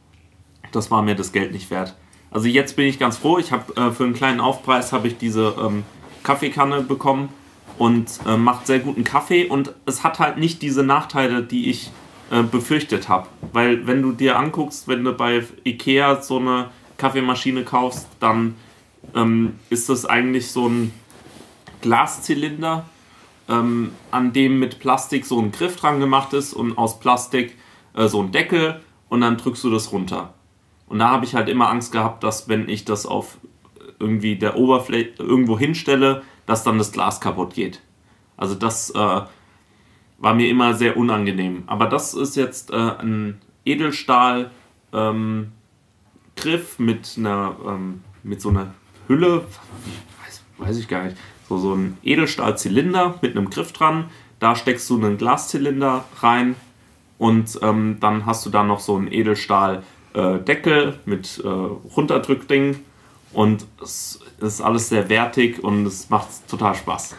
das 0.71 0.89
war 0.89 1.01
mir 1.01 1.15
das 1.15 1.33
Geld 1.33 1.51
nicht 1.51 1.69
wert. 1.69 1.95
Also 2.31 2.47
jetzt 2.47 2.75
bin 2.75 2.87
ich 2.87 2.99
ganz 2.99 3.17
froh. 3.17 3.39
Ich 3.39 3.51
habe 3.51 3.75
äh, 3.75 3.91
für 3.91 4.05
einen 4.05 4.13
kleinen 4.13 4.39
Aufpreis 4.39 4.93
habe 4.93 5.07
ich 5.07 5.17
diese 5.17 5.55
ähm, 5.61 5.83
Kaffeekanne 6.23 6.81
bekommen 6.81 7.29
und 7.77 8.07
äh, 8.25 8.37
macht 8.37 8.67
sehr 8.67 8.79
guten 8.79 9.03
Kaffee 9.03 9.45
und 9.45 9.73
es 9.85 10.03
hat 10.03 10.19
halt 10.19 10.37
nicht 10.37 10.61
diese 10.61 10.83
Nachteile, 10.83 11.43
die 11.43 11.69
ich 11.69 11.91
äh, 12.31 12.43
befürchtet 12.43 13.07
habe. 13.09 13.27
Weil 13.53 13.87
wenn 13.87 14.01
du 14.01 14.11
dir 14.11 14.37
anguckst, 14.37 14.87
wenn 14.87 15.03
du 15.03 15.13
bei 15.13 15.43
Ikea 15.65 16.21
so 16.21 16.37
eine 16.39 16.69
Kaffeemaschine 16.97 17.63
kaufst, 17.63 18.07
dann 18.19 18.55
ähm, 19.15 19.59
ist 19.69 19.89
das 19.89 20.05
eigentlich 20.05 20.51
so 20.51 20.67
ein 20.67 20.93
Glaszylinder, 21.81 22.85
ähm, 23.49 23.91
an 24.11 24.33
dem 24.33 24.59
mit 24.59 24.79
Plastik 24.79 25.25
so 25.25 25.39
ein 25.39 25.51
Griff 25.51 25.75
dran 25.77 25.99
gemacht 25.99 26.33
ist 26.33 26.53
und 26.53 26.77
aus 26.77 26.99
Plastik 26.99 27.55
äh, 27.93 28.07
so 28.07 28.21
ein 28.21 28.31
Deckel 28.31 28.81
und 29.09 29.21
dann 29.21 29.37
drückst 29.37 29.63
du 29.63 29.69
das 29.69 29.91
runter. 29.91 30.33
Und 30.87 30.99
da 30.99 31.09
habe 31.09 31.25
ich 31.25 31.35
halt 31.35 31.49
immer 31.49 31.69
Angst 31.69 31.91
gehabt, 31.91 32.23
dass 32.23 32.47
wenn 32.47 32.69
ich 32.69 32.85
das 32.85 33.05
auf 33.05 33.37
irgendwie 33.99 34.35
der 34.35 34.57
Oberfläche 34.57 35.11
irgendwo 35.19 35.57
hinstelle, 35.57 36.23
dass 36.45 36.63
dann 36.63 36.77
das 36.77 36.91
Glas 36.91 37.19
kaputt 37.19 37.53
geht. 37.53 37.81
Also 38.37 38.55
das 38.55 38.91
äh, 38.91 39.21
war 40.19 40.33
mir 40.33 40.49
immer 40.49 40.73
sehr 40.75 40.97
unangenehm. 40.97 41.63
Aber 41.67 41.87
das 41.87 42.13
ist 42.13 42.35
jetzt 42.35 42.71
äh, 42.71 42.75
ein 42.75 43.41
Edelstahl 43.65 44.51
ähm, 44.93 45.51
Griff 46.37 46.79
mit 46.79 47.15
einer 47.17 47.55
ähm, 47.67 48.01
mit 48.23 48.41
so 48.41 48.49
einer 48.49 48.73
Hülle, 49.07 49.45
weiß, 50.23 50.41
weiß 50.57 50.77
ich 50.77 50.87
gar 50.87 51.03
nicht, 51.03 51.17
so, 51.47 51.57
so 51.57 51.73
ein 51.73 51.97
Edelstahlzylinder 52.03 53.15
mit 53.21 53.35
einem 53.35 53.49
Griff 53.49 53.71
dran. 53.71 54.05
Da 54.39 54.55
steckst 54.55 54.89
du 54.89 54.97
einen 54.97 55.17
Glaszylinder 55.17 56.05
rein 56.21 56.55
und 57.17 57.59
ähm, 57.61 57.97
dann 57.99 58.25
hast 58.25 58.45
du 58.45 58.49
da 58.49 58.63
noch 58.63 58.79
so 58.79 58.95
einen 58.95 59.11
Edelstahldeckel 59.11 60.89
äh, 60.89 61.09
mit 61.09 61.41
äh, 61.43 61.47
Runterdrückding 61.47 62.79
und 63.33 63.65
es 63.81 64.19
ist 64.39 64.61
alles 64.61 64.89
sehr 64.89 65.09
wertig 65.09 65.63
und 65.63 65.85
es 65.85 66.09
macht 66.09 66.27
total 66.47 66.75
Spaß. 66.75 67.15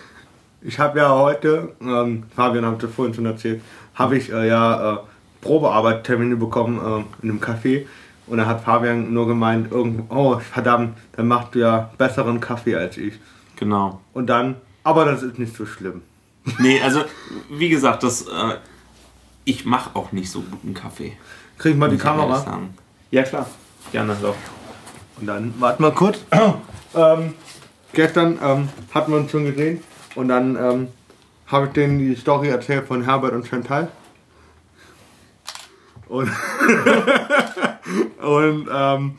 Ich 0.62 0.78
habe 0.78 0.98
ja 0.98 1.16
heute, 1.16 1.74
ähm, 1.80 2.24
Fabian 2.34 2.66
hat 2.66 2.82
es 2.82 2.92
vorhin 2.92 3.14
schon 3.14 3.26
erzählt, 3.26 3.62
habe 3.94 4.16
ich 4.16 4.30
äh, 4.32 4.48
ja 4.48 4.94
äh, 4.94 4.98
Probearbeittermine 5.40 6.36
bekommen 6.36 6.78
äh, 6.78 7.24
in 7.24 7.30
einem 7.30 7.40
Café 7.40 7.86
und 8.28 8.38
da 8.38 8.46
hat 8.46 8.62
Fabian 8.62 9.12
nur 9.12 9.26
gemeint, 9.26 9.72
oh 9.72 10.38
verdammt, 10.38 10.96
dann 11.12 11.28
machst 11.28 11.54
du 11.54 11.60
ja 11.60 11.90
besseren 11.98 12.40
Kaffee 12.40 12.76
als 12.76 12.96
ich. 12.96 13.14
Genau. 13.56 14.00
Und 14.12 14.28
dann, 14.28 14.56
aber 14.84 15.04
das 15.04 15.22
ist 15.22 15.38
nicht 15.38 15.56
so 15.56 15.66
schlimm. 15.66 16.02
Nee, 16.58 16.80
also 16.80 17.04
wie 17.50 17.68
gesagt, 17.68 18.02
das, 18.02 18.22
äh, 18.22 18.56
ich 19.44 19.64
mache 19.64 19.90
auch 19.94 20.12
nicht 20.12 20.30
so 20.30 20.40
guten 20.40 20.74
Kaffee. 20.74 21.16
Krieg 21.58 21.72
ich 21.72 21.78
mal 21.78 21.90
die 21.90 21.98
Kamera? 21.98 22.60
Ja 23.10 23.22
klar, 23.22 23.46
gerne 23.92 24.16
doch. 24.20 24.36
Und 25.20 25.26
dann, 25.26 25.54
warte 25.58 25.82
mal 25.82 25.92
kurz. 25.92 26.18
ähm, 26.94 27.34
gestern 27.92 28.38
ähm, 28.42 28.68
hatten 28.94 29.12
wir 29.12 29.18
uns 29.18 29.30
schon 29.30 29.44
gesehen 29.44 29.82
und 30.14 30.28
dann 30.28 30.56
ähm, 30.56 30.88
habe 31.46 31.66
ich 31.66 31.72
denen 31.72 31.98
die 31.98 32.14
Story 32.14 32.48
erzählt 32.48 32.86
von 32.86 33.02
Herbert 33.02 33.32
und 33.32 33.46
Chantal. 33.46 33.88
Und, 36.08 36.30
und, 38.20 38.68
ähm, 38.72 39.16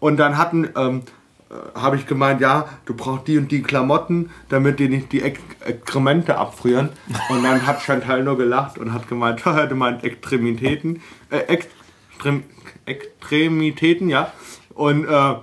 und 0.00 0.16
dann 0.16 0.38
hatten, 0.38 0.68
ähm, 0.76 1.02
äh, 1.50 1.78
habe 1.78 1.96
ich 1.96 2.06
gemeint, 2.06 2.40
ja, 2.40 2.68
du 2.84 2.94
brauchst 2.94 3.26
die 3.28 3.38
und 3.38 3.50
die 3.50 3.62
Klamotten, 3.62 4.30
damit 4.48 4.78
dir 4.78 4.88
nicht 4.88 5.12
die 5.12 5.22
Ex 5.22 5.40
Exkremente 5.60 6.38
abfrieren. 6.38 6.90
Und 7.28 7.42
dann 7.42 7.66
hat 7.66 7.82
Chantal 7.82 8.22
nur 8.22 8.38
gelacht 8.38 8.78
und 8.78 8.92
hat 8.92 9.08
gemeint, 9.08 9.44
du 9.44 9.74
meinst 9.74 10.04
Extremitäten. 10.04 11.02
Äh, 11.30 11.38
Extrem 11.38 12.44
Extremitäten, 12.86 14.08
ja. 14.08 14.32
Und, 14.74 15.04
äh, 15.06 15.34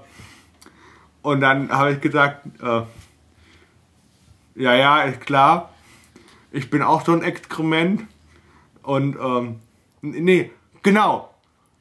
und 1.22 1.42
dann 1.42 1.70
habe 1.70 1.94
ich 1.94 2.02
gesagt, 2.02 2.46
äh, 2.62 2.82
ja, 4.56 4.74
ja, 4.74 5.02
ist 5.04 5.22
klar, 5.22 5.70
ich 6.52 6.70
bin 6.70 6.82
auch 6.82 7.06
so 7.06 7.12
ein 7.12 7.22
Exkrement. 7.22 8.04
Und, 8.82 9.18
ähm, 9.20 9.60
nee, 10.02 10.52
genau, 10.82 11.35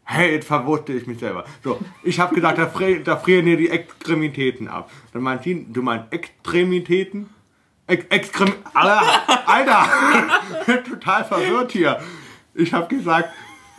Hey, 0.04 0.32
jetzt 0.32 0.46
verwurste 0.46 0.92
ich 0.92 1.06
mich 1.06 1.18
selber. 1.18 1.44
So, 1.62 1.80
ich 2.02 2.20
habe 2.20 2.34
gesagt, 2.34 2.58
da, 2.58 2.66
fri 2.66 3.02
da, 3.02 3.16
frieren 3.16 3.46
dir 3.46 3.56
die 3.56 3.70
Extremitäten 3.70 4.68
ab. 4.68 4.90
Dann 5.12 5.22
meint 5.22 5.46
ihn, 5.46 5.72
du 5.72 5.82
meinst 5.82 6.12
Extremitäten? 6.12 7.30
Ex 7.86 8.06
Extrem 8.08 8.52
Alter, 8.72 9.02
Alter, 9.46 9.86
total 10.88 11.24
verwirrt 11.24 11.72
hier. 11.72 12.00
Ich 12.54 12.72
habe 12.72 12.86
gesagt, 12.94 13.28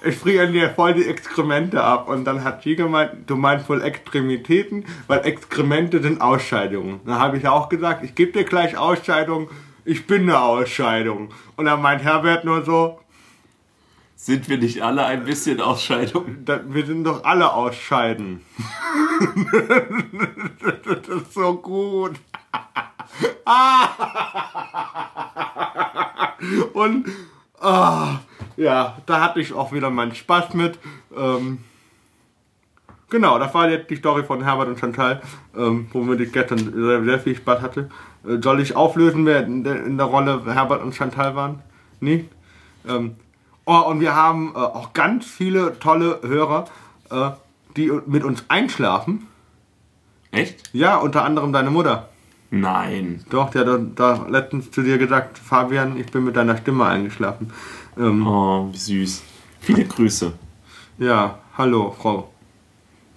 ich 0.03 0.15
friere 0.15 0.48
dir 0.51 0.70
voll 0.70 0.94
die 0.94 1.05
Exkremente 1.05 1.84
ab. 1.84 2.08
Und 2.08 2.25
dann 2.25 2.44
hat 2.44 2.63
sie 2.63 2.75
gemeint, 2.75 3.12
du 3.27 3.36
meinst 3.36 3.67
wohl 3.70 3.82
Extremitäten, 3.82 4.86
weil 5.08 5.25
Exkremente 5.25 6.01
sind 6.01 6.22
Ausscheidungen. 6.22 7.00
Dann 7.05 7.20
habe 7.20 7.38
ich 7.38 7.48
auch 7.48 7.70
gesagt, 7.70 8.03
ich 8.03 8.13
gebe 8.13 8.32
dir 8.32 8.44
gleich 8.44 8.77
Ausscheidung, 8.77 9.50
ich 9.84 10.05
bin 10.05 10.24
eine 10.24 10.39
Ausscheidung. 10.39 11.29
Und 11.55 11.65
dann 11.65 11.82
meint 11.82 12.03
Herbert 12.03 12.46
nur 12.46 12.63
so, 12.63 13.00
sind 14.16 14.50
wir 14.50 14.58
nicht 14.58 14.82
alle 14.82 15.06
ein 15.06 15.26
bisschen 15.26 15.62
Ausscheidung? 15.62 16.46
wir 16.46 16.86
sind 16.86 17.04
doch 17.04 17.24
alle 17.24 17.54
Ausscheiden. 17.54 18.42
das 20.64 21.08
ist 21.08 21.34
so 21.34 21.56
gut. 21.56 22.14
Und 26.74 27.06
ah, 27.62 28.20
ja, 28.58 28.98
da 29.06 29.22
hatte 29.22 29.40
ich 29.40 29.54
auch 29.54 29.72
wieder 29.72 29.90
meinen 29.90 30.14
Spaß 30.16 30.54
mit. 30.54 30.78
Ähm, 31.16 31.60
genau, 33.10 33.40
das 33.40 33.54
war 33.54 33.70
jetzt 33.70 33.90
die 33.90 33.96
Story 33.96 34.24
von 34.24 34.44
Herbert 34.44 34.68
und 34.70 34.80
Chantal, 34.80 35.22
ähm, 35.56 35.88
womit 35.92 36.20
ich 36.22 36.32
gestern 36.32 36.60
sehr, 36.60 37.04
sehr, 37.04 37.20
viel 37.20 37.36
Spaß 37.36 37.62
hatte. 37.62 37.90
Äh, 38.28 38.42
soll 38.42 38.62
ich 38.62 38.76
auflösen, 38.76 39.26
wer 39.26 39.46
in 39.46 39.64
der, 39.64 39.86
in 39.86 39.98
der 39.98 40.08
Rolle 40.08 40.44
Herbert 40.46 40.82
und 40.82 40.96
Chantal 40.96 41.36
waren? 41.36 41.62
Nicht? 42.00 42.30
Ähm, 42.88 43.16
Oh, 43.66 43.80
und 43.80 44.00
wir 44.00 44.16
haben 44.16 44.54
äh, 44.56 44.60
auch 44.60 44.94
ganz 44.94 45.26
viele 45.26 45.80
tolle 45.80 46.20
Hörer, 46.24 46.66
äh, 47.10 47.32
die 47.76 47.92
mit 48.06 48.24
uns 48.24 48.46
einschlafen. 48.48 49.28
Echt? 50.32 50.70
Ja, 50.74 50.98
unter 50.98 51.26
anderem 51.26 51.52
deine 51.52 51.72
Mutter. 51.72 52.10
Nein. 52.52 53.26
Doch, 53.30 53.50
der 53.50 53.66
hat 53.66 53.82
da 53.96 54.28
letztens 54.30 54.70
zu 54.72 54.84
dir 54.84 54.98
gesagt, 54.98 55.38
Fabian, 55.38 55.98
ich 55.98 56.12
bin 56.12 56.24
mit 56.24 56.36
deiner 56.36 56.58
Stimme 56.58 56.86
eingeschlafen. 56.86 57.52
Ähm, 57.98 58.28
oh, 58.28 58.70
wie 58.72 58.78
süß. 58.78 59.24
Viele 59.62 59.86
Grüße. 59.86 60.34
Ja, 61.00 61.40
hallo, 61.58 61.96
Frau 62.00 62.30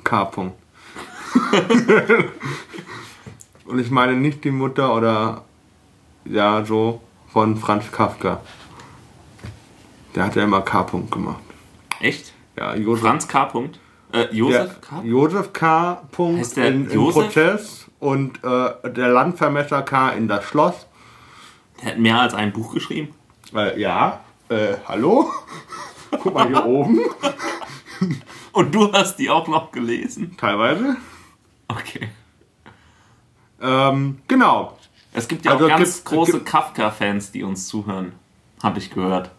K. 0.02 0.22
Und 3.66 3.78
ich 3.78 3.90
meine 3.90 4.14
nicht 4.16 4.44
die 4.44 4.50
Mutter 4.50 4.94
oder 4.94 5.44
ja, 6.24 6.64
so 6.64 7.02
von 7.28 7.56
Franz 7.56 7.92
Kafka. 7.92 8.40
Der 10.14 10.24
hat 10.24 10.36
ja 10.36 10.44
immer 10.44 10.62
K. 10.62 10.82
-Punkt 10.82 11.10
gemacht. 11.10 11.42
Echt? 12.00 12.32
Ja, 12.56 12.74
Josef. 12.74 13.02
Franz 13.02 13.28
K. 13.28 13.44
-Punkt? 13.44 13.78
Äh, 14.12 14.34
Josef 14.34 14.80
K. 14.80 15.02
Josef 15.02 15.52
K. 15.52 16.02
-Punkt 16.12 16.38
heißt 16.38 16.56
der 16.56 16.68
in, 16.68 16.90
im 16.90 17.10
Prozess 17.10 17.86
und 18.00 18.42
äh, 18.42 18.90
der 18.90 19.08
Landvermesser 19.08 19.82
K. 19.82 20.10
in 20.10 20.28
das 20.28 20.44
Schloss. 20.44 20.86
Der 21.82 21.90
hat 21.92 21.98
mehr 21.98 22.20
als 22.20 22.34
ein 22.34 22.52
Buch 22.52 22.74
geschrieben? 22.74 23.14
Äh, 23.54 23.80
ja. 23.80 24.20
Äh, 24.48 24.74
hallo? 24.86 25.30
Guck 26.10 26.34
mal 26.34 26.48
hier 26.48 26.64
oben. 26.64 27.00
Und 28.52 28.74
du 28.74 28.92
hast 28.92 29.16
die 29.16 29.28
auch 29.28 29.46
noch 29.46 29.72
gelesen? 29.72 30.36
Teilweise. 30.36 30.96
Okay. 31.68 32.08
Ähm, 33.60 34.18
genau. 34.26 34.78
Es 35.12 35.28
gibt 35.28 35.44
ja 35.44 35.52
also 35.52 35.66
auch 35.66 35.68
ganz 35.68 35.96
gibt, 35.96 36.06
große 36.06 36.40
Kafka-Fans, 36.40 37.30
die 37.32 37.42
uns 37.42 37.68
zuhören. 37.68 38.12
Habe 38.62 38.78
ich 38.78 38.90
gehört. 38.90 39.30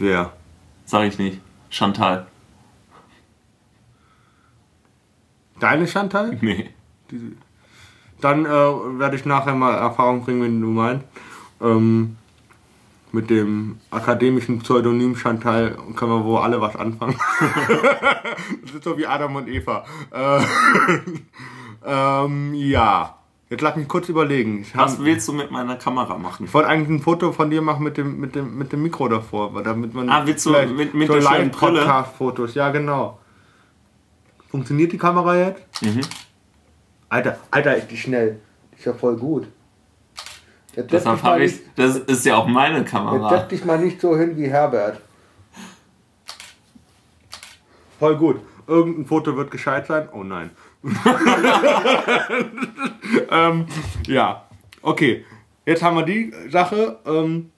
Wer? 0.00 0.32
Sag 0.86 1.06
ich 1.06 1.18
nicht. 1.18 1.40
Chantal. 1.68 2.26
Deine 5.60 5.86
Chantal? 5.86 6.36
Nee. 6.40 6.70
Die, 7.10 7.36
dann 8.20 8.44
äh, 8.44 8.48
werde 8.48 9.16
ich 9.16 9.24
nachher 9.24 9.54
mal 9.54 9.74
Erfahrung 9.74 10.24
bringen, 10.24 10.42
wenn 10.42 10.60
du 10.60 10.68
meinst. 10.68 11.04
Ähm, 11.60 12.16
mit 13.12 13.28
dem 13.28 13.78
akademischen 13.90 14.60
Pseudonym 14.60 15.16
Chantal 15.16 15.76
können 15.96 16.12
wir 16.12 16.24
wohl 16.24 16.40
alle 16.40 16.60
was 16.60 16.76
anfangen. 16.76 17.16
das 18.62 18.74
ist 18.74 18.84
so 18.84 18.96
wie 18.96 19.06
Adam 19.06 19.36
und 19.36 19.48
Eva. 19.48 19.84
Äh, 20.12 20.42
ähm, 21.84 22.54
ja. 22.54 23.19
Jetzt 23.50 23.62
lass 23.62 23.74
mich 23.74 23.88
kurz 23.88 24.08
überlegen. 24.08 24.60
Ich 24.60 24.76
Was 24.76 25.02
willst 25.04 25.26
du 25.26 25.32
mit 25.32 25.50
meiner 25.50 25.74
Kamera 25.74 26.16
machen? 26.16 26.46
Ich 26.46 26.54
wollte 26.54 26.68
eigentlich 26.68 26.88
ein 26.88 27.02
Foto 27.02 27.32
von 27.32 27.50
dir 27.50 27.60
machen 27.62 27.82
mit 27.82 27.96
dem, 27.96 28.20
mit 28.20 28.36
dem, 28.36 28.56
mit 28.56 28.70
dem 28.72 28.80
Mikro 28.80 29.08
davor, 29.08 29.60
damit 29.64 29.92
man. 29.92 30.08
Ah, 30.08 30.24
willst 30.24 30.46
du 30.46 30.50
mit, 30.50 30.94
mit 30.94 31.08
so 31.08 31.14
der 31.14 31.22
schönen 31.22 31.50
Podcast-Fotos, 31.50 32.54
ja 32.54 32.70
genau. 32.70 33.18
Funktioniert 34.48 34.92
die 34.92 34.98
Kamera 34.98 35.36
jetzt? 35.36 35.82
Mhm. 35.82 36.00
Alter, 37.08 37.38
Alter, 37.50 37.76
ist 37.76 37.90
die 37.90 37.96
schnell. 37.96 38.38
ist 38.76 38.84
ja 38.84 38.94
voll 38.94 39.16
gut. 39.16 39.48
Jetzt 40.76 40.92
Deshalb 40.92 41.20
habe 41.24 41.42
ich. 41.42 41.58
Das 41.74 41.96
ist 41.96 42.24
ja 42.24 42.36
auch 42.36 42.46
meine 42.46 42.84
Kamera. 42.84 43.32
Jetzt 43.32 43.40
setz 43.40 43.48
dich 43.48 43.64
mal 43.64 43.80
nicht 43.80 44.00
so 44.00 44.16
hin 44.16 44.36
wie 44.36 44.46
Herbert. 44.46 45.00
Voll 47.98 48.16
gut. 48.16 48.40
Irgendein 48.68 49.06
Foto 49.06 49.36
wird 49.36 49.50
gescheit 49.50 49.88
sein. 49.88 50.08
Oh 50.12 50.22
nein. 50.22 50.50
ähm, 53.30 53.66
ja, 54.06 54.44
okay. 54.82 55.24
jetzt 55.66 55.82
haben 55.82 55.96
wir 55.96 56.04
die 56.04 56.32
Sache, 56.50 56.98
ähm, 57.06 57.50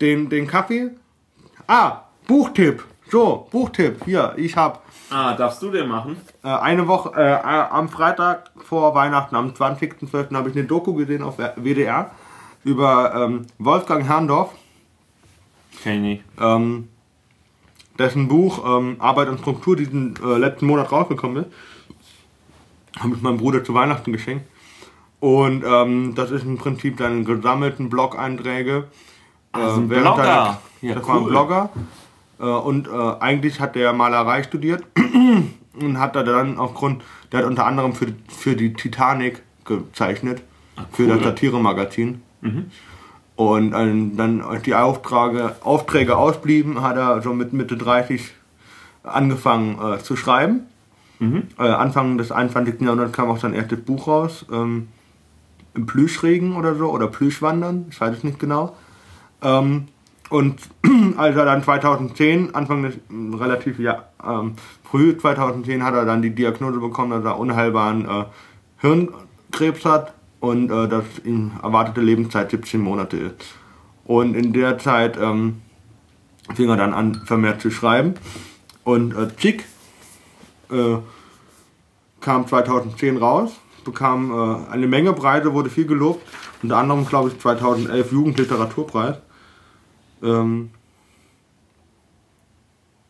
den, 0.00 0.28
den 0.28 0.46
Kaffee. 0.46 0.90
Ah, 1.66 2.02
Buchtipp. 2.26 2.84
So, 3.10 3.46
Buchtipp. 3.50 4.04
Hier, 4.04 4.34
ich 4.36 4.56
habe 4.56 4.78
Ah, 5.10 5.34
darfst 5.34 5.62
du 5.62 5.70
den 5.70 5.88
machen? 5.88 6.16
äh, 6.42 6.48
eine 6.48 6.88
Woche, 6.88 7.12
äh, 7.16 7.34
äh, 7.34 7.38
am 7.70 7.88
Freitag 7.88 8.50
vor 8.64 8.94
Weihnachten, 8.94 9.36
am 9.36 9.50
20.12. 9.50 10.34
habe 10.34 10.50
ich 10.50 10.56
eine 10.56 10.64
Doku 10.66 10.94
gesehen 10.94 11.22
auf 11.22 11.36
WDR 11.38 12.10
über 12.64 13.14
ähm, 13.14 13.46
Wolfgang 13.58 14.04
Herrndorf, 14.04 14.50
Kenn 15.82 16.04
ich 16.04 16.18
nicht. 16.18 16.24
ähm, 16.40 16.88
dessen 17.98 18.26
Buch 18.26 18.64
ähm, 18.66 18.96
Arbeit 18.98 19.28
und 19.28 19.38
Struktur 19.38 19.76
diesen 19.76 20.14
äh, 20.24 20.38
letzten 20.38 20.66
Monat 20.66 20.90
rausgekommen 20.90 21.44
ist. 21.44 21.50
Habe 22.98 23.14
ich 23.16 23.22
meinem 23.22 23.36
Bruder 23.38 23.62
zu 23.64 23.74
Weihnachten 23.74 24.12
geschenkt. 24.12 24.46
Und 25.20 25.64
ähm, 25.66 26.14
das 26.14 26.30
ist 26.30 26.44
im 26.44 26.58
Prinzip 26.58 26.98
seine 26.98 27.24
gesammelten 27.24 27.88
Blog-Einträge. 27.88 28.84
Ah, 29.52 29.70
so 29.70 29.80
ein 29.80 29.88
Blogger. 29.88 30.16
seiner- 30.16 30.60
Ja, 30.82 30.94
das 30.94 31.08
war 31.08 31.16
ein 31.16 31.22
cool. 31.22 31.30
Blogger. 31.30 31.70
Äh, 32.38 32.44
und 32.44 32.88
äh, 32.88 32.90
eigentlich 33.20 33.60
hat 33.60 33.74
der 33.76 33.92
Malerei 33.92 34.42
studiert 34.42 34.84
und 35.80 35.98
hat 35.98 36.16
er 36.16 36.24
dann 36.24 36.58
aufgrund, 36.58 37.02
der 37.32 37.40
hat 37.40 37.46
unter 37.46 37.66
anderem 37.66 37.94
für, 37.94 38.08
für 38.28 38.56
die 38.56 38.74
Titanic 38.74 39.42
gezeichnet, 39.64 40.42
für 40.92 41.04
cool. 41.04 41.08
das 41.16 41.22
Satire-Magazin. 41.24 42.22
Und 43.36 43.72
ähm, 43.74 44.16
dann 44.16 44.40
als 44.42 44.62
die 44.62 44.74
Aufträge, 44.74 45.56
Aufträge 45.62 46.16
ausblieben, 46.16 46.82
hat 46.82 46.96
er 46.96 47.20
so 47.22 47.32
mit 47.34 47.52
Mitte 47.52 47.76
30 47.76 48.32
angefangen 49.02 49.78
äh, 49.82 49.98
zu 49.98 50.16
schreiben. 50.16 50.66
Äh, 51.20 51.62
Anfang 51.62 52.18
des 52.18 52.32
21. 52.32 52.80
Jahrhunderts 52.80 53.12
kam 53.12 53.30
auch 53.30 53.38
sein 53.38 53.54
erstes 53.54 53.80
Buch 53.80 54.06
raus, 54.06 54.44
ähm, 54.52 54.88
im 55.74 55.86
Plüschregen 55.86 56.56
oder 56.56 56.74
so, 56.74 56.90
oder 56.90 57.06
Plüschwandern, 57.06 57.86
ich 57.90 58.00
weiß 58.00 58.18
es 58.18 58.24
nicht 58.24 58.38
genau. 58.38 58.76
Ähm, 59.42 59.88
und 60.28 60.60
als 61.16 61.36
er 61.36 61.44
dann 61.44 61.62
2010, 61.62 62.54
Anfang 62.54 62.82
des 62.82 62.94
m, 63.08 63.34
relativ 63.34 63.78
ja, 63.78 64.04
ähm, 64.24 64.54
früh 64.84 65.16
2010, 65.16 65.84
hat 65.84 65.94
er 65.94 66.04
dann 66.04 66.22
die 66.22 66.34
Diagnose 66.34 66.80
bekommen, 66.80 67.10
dass 67.12 67.24
er 67.24 67.38
unheilbaren 67.38 68.08
äh, 68.08 68.24
Hirnkrebs 68.78 69.84
hat 69.84 70.14
und 70.40 70.70
äh, 70.70 70.88
dass 70.88 71.04
ihm 71.24 71.52
erwartete 71.62 72.00
Lebenszeit 72.00 72.50
17 72.50 72.80
Monate 72.80 73.16
ist. 73.16 73.34
Und 74.04 74.34
in 74.34 74.52
der 74.52 74.78
Zeit 74.78 75.18
ähm, 75.20 75.62
fing 76.54 76.68
er 76.68 76.76
dann 76.76 76.92
an, 76.92 77.22
vermehrt 77.24 77.60
zu 77.60 77.70
schreiben. 77.70 78.14
Und 78.84 79.16
äh, 79.16 79.28
Chick 79.36 79.64
äh, 80.70 80.96
kam 82.20 82.46
2010 82.46 83.16
raus, 83.18 83.52
bekam 83.84 84.30
äh, 84.32 84.70
eine 84.72 84.86
Menge 84.86 85.12
Preise, 85.12 85.52
wurde 85.52 85.70
viel 85.70 85.86
gelobt. 85.86 86.26
Unter 86.62 86.78
anderem, 86.78 87.06
glaube 87.06 87.28
ich, 87.28 87.38
2011 87.38 88.12
Jugendliteraturpreis. 88.12 89.16
Ähm, 90.22 90.70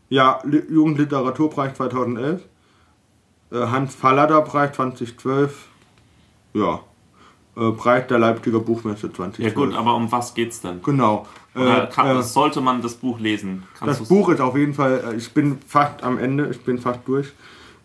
ja, 0.09 0.41
Li- 0.45 0.65
Jugendliteraturpreis 0.71 1.75
2011. 1.77 2.43
Äh, 3.53 3.57
Hans 3.59 3.95
Fallader 3.95 4.41
Preis 4.43 4.73
2012. 4.77 5.67
Ja. 6.55 6.81
Äh, 7.57 7.71
Preis 7.73 8.07
der 8.09 8.19
Leipziger 8.19 8.61
Buchmesse 8.61 9.13
2012. 9.13 9.39
Ja 9.49 9.55
gut, 9.55 9.75
aber 9.75 9.95
um 9.95 10.11
was 10.13 10.35
geht's 10.35 10.61
denn? 10.61 10.83
Genau. 10.83 11.27
Äh, 11.55 11.87
kann, 11.87 12.19
äh, 12.19 12.23
sollte 12.23 12.61
man 12.61 12.83
das 12.83 12.95
Buch 12.95 13.19
lesen? 13.19 13.63
Kannst 13.79 14.01
das 14.01 14.09
Buch 14.09 14.29
ist 14.29 14.41
auf 14.41 14.57
jeden 14.57 14.75
Fall, 14.75 15.03
äh, 15.13 15.17
ich 15.17 15.33
bin 15.33 15.59
fast 15.67 16.03
am 16.03 16.19
Ende, 16.19 16.49
ich 16.51 16.61
bin 16.61 16.79
fast 16.79 17.01
durch. 17.07 17.33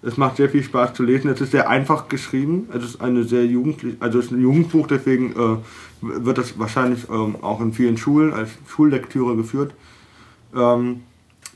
Es 0.03 0.17
macht 0.17 0.37
sehr 0.37 0.49
viel 0.49 0.63
Spaß 0.63 0.93
zu 0.93 1.03
lesen. 1.03 1.29
Es 1.29 1.41
ist 1.41 1.51
sehr 1.51 1.69
einfach 1.69 2.07
geschrieben. 2.07 2.67
Es 2.73 2.83
ist 2.83 3.01
eine 3.01 3.23
sehr 3.23 3.45
jugendlich, 3.45 3.95
also 3.99 4.19
es 4.19 4.25
ist 4.25 4.31
ein 4.31 4.41
Jugendbuch, 4.41 4.87
deswegen 4.87 5.31
äh, 5.31 5.57
wird 6.01 6.37
das 6.37 6.57
wahrscheinlich 6.57 7.07
ähm, 7.09 7.35
auch 7.41 7.61
in 7.61 7.71
vielen 7.73 7.97
Schulen 7.97 8.33
als 8.33 8.49
Schullektüre 8.67 9.35
geführt. 9.35 9.73
Ähm, 10.55 11.01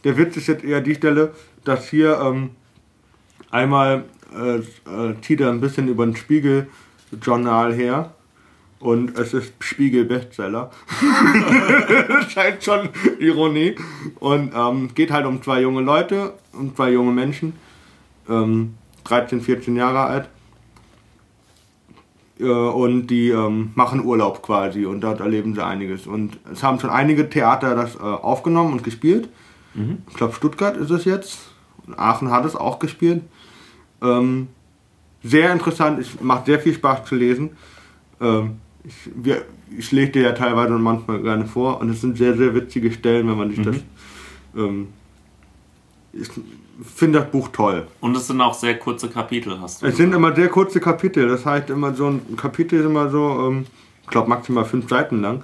der 0.04 0.18
Witz 0.18 0.38
ist 0.38 0.48
jetzt 0.48 0.64
eher 0.64 0.82
die 0.82 0.94
Stelle, 0.94 1.34
dass 1.64 1.90
hier 1.90 2.20
ähm, 2.22 2.52
einmal 3.50 4.06
äh, 4.36 4.58
äh, 4.58 5.16
zieht 5.22 5.42
er 5.42 5.50
ein 5.50 5.62
bisschen 5.62 5.88
über 5.88 6.04
ein 6.04 6.16
Spiegel-Journal 6.16 7.74
her 7.74 8.14
und 8.80 9.18
es 9.18 9.34
ist 9.34 9.54
Spiegel-Bestseller. 9.60 10.70
das 12.36 12.46
ist 12.54 12.64
schon 12.64 12.90
Ironie. 13.20 13.76
Und 14.20 14.54
ähm, 14.56 14.94
geht 14.94 15.12
halt 15.12 15.26
um 15.26 15.42
zwei 15.42 15.62
junge 15.62 15.82
Leute, 15.82 16.34
um 16.54 16.76
zwei 16.76 16.92
junge 16.92 17.12
Menschen, 17.12 17.54
ähm, 18.30 18.76
13, 19.06 19.42
14 19.42 19.76
Jahre 19.76 20.02
alt. 20.02 20.30
Äh, 22.40 22.46
und 22.46 23.08
die 23.08 23.30
ähm, 23.30 23.72
machen 23.76 24.04
Urlaub 24.04 24.42
quasi 24.42 24.86
und 24.86 25.02
dort 25.02 25.20
erleben 25.20 25.54
sie 25.56 25.64
einiges. 25.64 26.08
Und 26.08 26.38
es 26.52 26.64
haben 26.64 26.80
schon 26.80 26.90
einige 26.90 27.30
Theater 27.30 27.76
das 27.76 27.96
äh, 27.96 28.00
aufgenommen 28.00 28.74
und 28.74 28.84
gespielt. 28.84 29.30
Ich 30.10 30.16
glaube, 30.16 30.34
Stuttgart 30.34 30.78
ist 30.78 30.90
es 30.90 31.04
jetzt. 31.04 31.50
Aachen 31.98 32.32
hat 32.32 32.46
es 32.46 32.56
auch 32.56 32.80
gespielt. 32.80 33.24
Ähm, 34.02 34.48
sehr 35.24 35.52
interessant, 35.52 36.00
es 36.00 36.22
macht 36.22 36.46
sehr 36.46 36.60
viel 36.60 36.74
Spaß 36.74 37.06
zu 37.06 37.16
lesen. 37.16 37.52
Ähm, 38.22 38.58
ich, 38.84 38.94
wir, 39.16 39.44
ich 39.78 39.92
lese 39.92 40.12
dir 40.12 40.22
ja 40.22 40.32
teilweise 40.32 40.76
und 40.76 40.82
manchmal 40.82 41.22
gerne 41.22 41.46
vor 41.46 41.82
und 41.82 41.90
es 41.90 42.02
sind 42.02 42.18
sehr, 42.18 42.38
sehr 42.38 42.54
witzige 42.54 42.92
Stellen, 42.92 43.28
wenn 43.28 43.38
man 43.38 43.50
sich 43.50 43.62
das. 43.62 43.78
Ähm, 44.56 44.88
ich 46.14 46.30
finde 46.84 47.20
das 47.20 47.32
Buch 47.32 47.50
toll. 47.50 47.88
Und 48.02 48.16
es 48.18 48.28
sind 48.28 48.42
auch 48.42 48.54
sehr 48.54 48.78
kurze 48.78 49.10
Kapitel, 49.10 49.60
hast 49.62 49.82
du 49.82 49.86
Es 49.88 49.98
sind 49.98 50.12
gesagt. 50.12 50.26
immer 50.26 50.36
sehr 50.36 50.50
kurze 50.50 50.80
Kapitel, 50.80 51.28
das 51.28 51.46
heißt 51.46 51.70
immer 51.70 51.94
so 51.94 52.08
ein 52.08 52.36
Kapitel 52.36 52.80
ist 52.80 52.86
immer 52.86 53.10
so, 53.10 53.48
ähm, 53.48 53.66
ich 54.04 54.10
glaube 54.10 54.30
maximal 54.30 54.66
fünf 54.66 54.90
Seiten 54.90 55.22
lang 55.22 55.44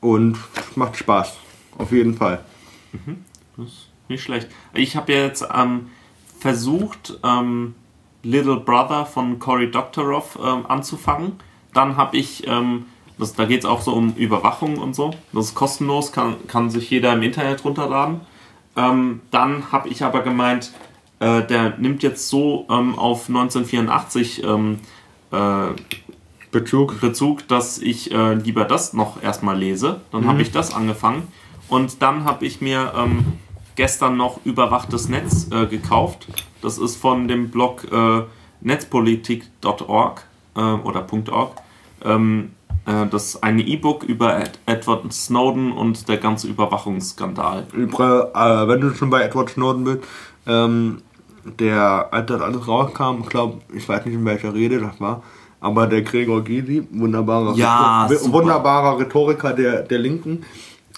und 0.00 0.36
macht 0.76 0.96
Spaß, 0.96 1.34
auf 1.78 1.92
jeden 1.92 2.14
Fall. 2.16 2.44
Das 3.56 3.66
ist 3.66 3.88
nicht 4.08 4.22
schlecht. 4.22 4.48
Ich 4.72 4.96
habe 4.96 5.12
ja 5.12 5.20
jetzt 5.20 5.46
ähm, 5.54 5.90
versucht, 6.40 7.18
ähm, 7.24 7.74
Little 8.22 8.56
Brother 8.56 9.06
von 9.06 9.38
Cory 9.38 9.70
Doctorow 9.70 10.38
ähm, 10.42 10.66
anzufangen. 10.66 11.32
Dann 11.72 11.96
habe 11.96 12.16
ich, 12.16 12.46
ähm, 12.46 12.86
das, 13.18 13.34
da 13.34 13.44
geht 13.44 13.60
es 13.60 13.66
auch 13.66 13.80
so 13.82 13.92
um 13.92 14.14
Überwachung 14.14 14.78
und 14.78 14.94
so. 14.94 15.12
Das 15.32 15.46
ist 15.46 15.54
kostenlos, 15.54 16.12
kann, 16.12 16.36
kann 16.46 16.70
sich 16.70 16.90
jeder 16.90 17.12
im 17.12 17.22
Internet 17.22 17.64
runterladen. 17.64 18.20
Ähm, 18.76 19.20
dann 19.30 19.72
habe 19.72 19.88
ich 19.88 20.02
aber 20.02 20.22
gemeint, 20.22 20.72
äh, 21.20 21.42
der 21.42 21.78
nimmt 21.78 22.02
jetzt 22.02 22.28
so 22.28 22.66
ähm, 22.70 22.98
auf 22.98 23.28
1984 23.28 24.44
ähm, 24.44 24.80
äh, 25.30 25.68
Bezug. 26.50 27.00
Bezug, 27.00 27.48
dass 27.48 27.78
ich 27.78 28.12
äh, 28.12 28.34
lieber 28.34 28.64
das 28.64 28.92
noch 28.92 29.22
erstmal 29.22 29.58
lese. 29.58 30.00
Dann 30.12 30.26
habe 30.26 30.42
ich 30.42 30.52
das 30.52 30.72
angefangen. 30.72 31.26
Und 31.68 32.00
dann 32.02 32.24
habe 32.24 32.46
ich 32.46 32.60
mir 32.60 32.92
ähm, 32.96 33.24
gestern 33.74 34.16
noch 34.16 34.38
Überwachtes 34.44 35.08
Netz 35.08 35.48
äh, 35.50 35.66
gekauft. 35.66 36.28
Das 36.62 36.78
ist 36.78 36.96
von 36.96 37.26
dem 37.26 37.50
Blog 37.50 37.86
äh, 37.90 38.22
netzpolitik.org 38.60 40.22
äh, 40.56 40.60
oder 40.60 41.06
.org. 41.32 41.56
Äh, 42.86 43.06
das 43.10 43.26
ist 43.34 43.44
ein 43.44 43.58
E-Book 43.58 44.02
über 44.04 44.38
Ed 44.38 44.58
Edward 44.66 45.12
Snowden 45.12 45.72
und 45.72 46.08
der 46.08 46.18
ganze 46.18 46.48
Überwachungsskandal. 46.48 47.66
Äh, 47.74 47.78
wenn 48.68 48.80
du 48.80 48.94
schon 48.94 49.10
bei 49.10 49.22
Edward 49.22 49.50
Snowden 49.50 49.84
bist, 49.84 49.98
ähm, 50.46 51.02
der, 51.58 52.08
als 52.12 52.26
das 52.26 52.40
alles 52.40 52.66
rauskam, 52.68 53.20
ich 53.22 53.28
glaube, 53.28 53.60
ich 53.74 53.88
weiß 53.88 54.04
nicht 54.06 54.14
in 54.14 54.24
welcher 54.24 54.54
Rede 54.54 54.80
das 54.80 55.00
war, 55.00 55.22
aber 55.60 55.86
der 55.86 56.02
Gregor 56.02 56.42
Gysi, 56.42 56.86
wunderbarer, 56.90 57.54
Ja, 57.54 58.06
Rhetor- 58.06 58.32
wunderbarer 58.32 58.98
Rhetoriker 58.98 59.52
der, 59.52 59.82
der 59.82 59.98
Linken, 59.98 60.44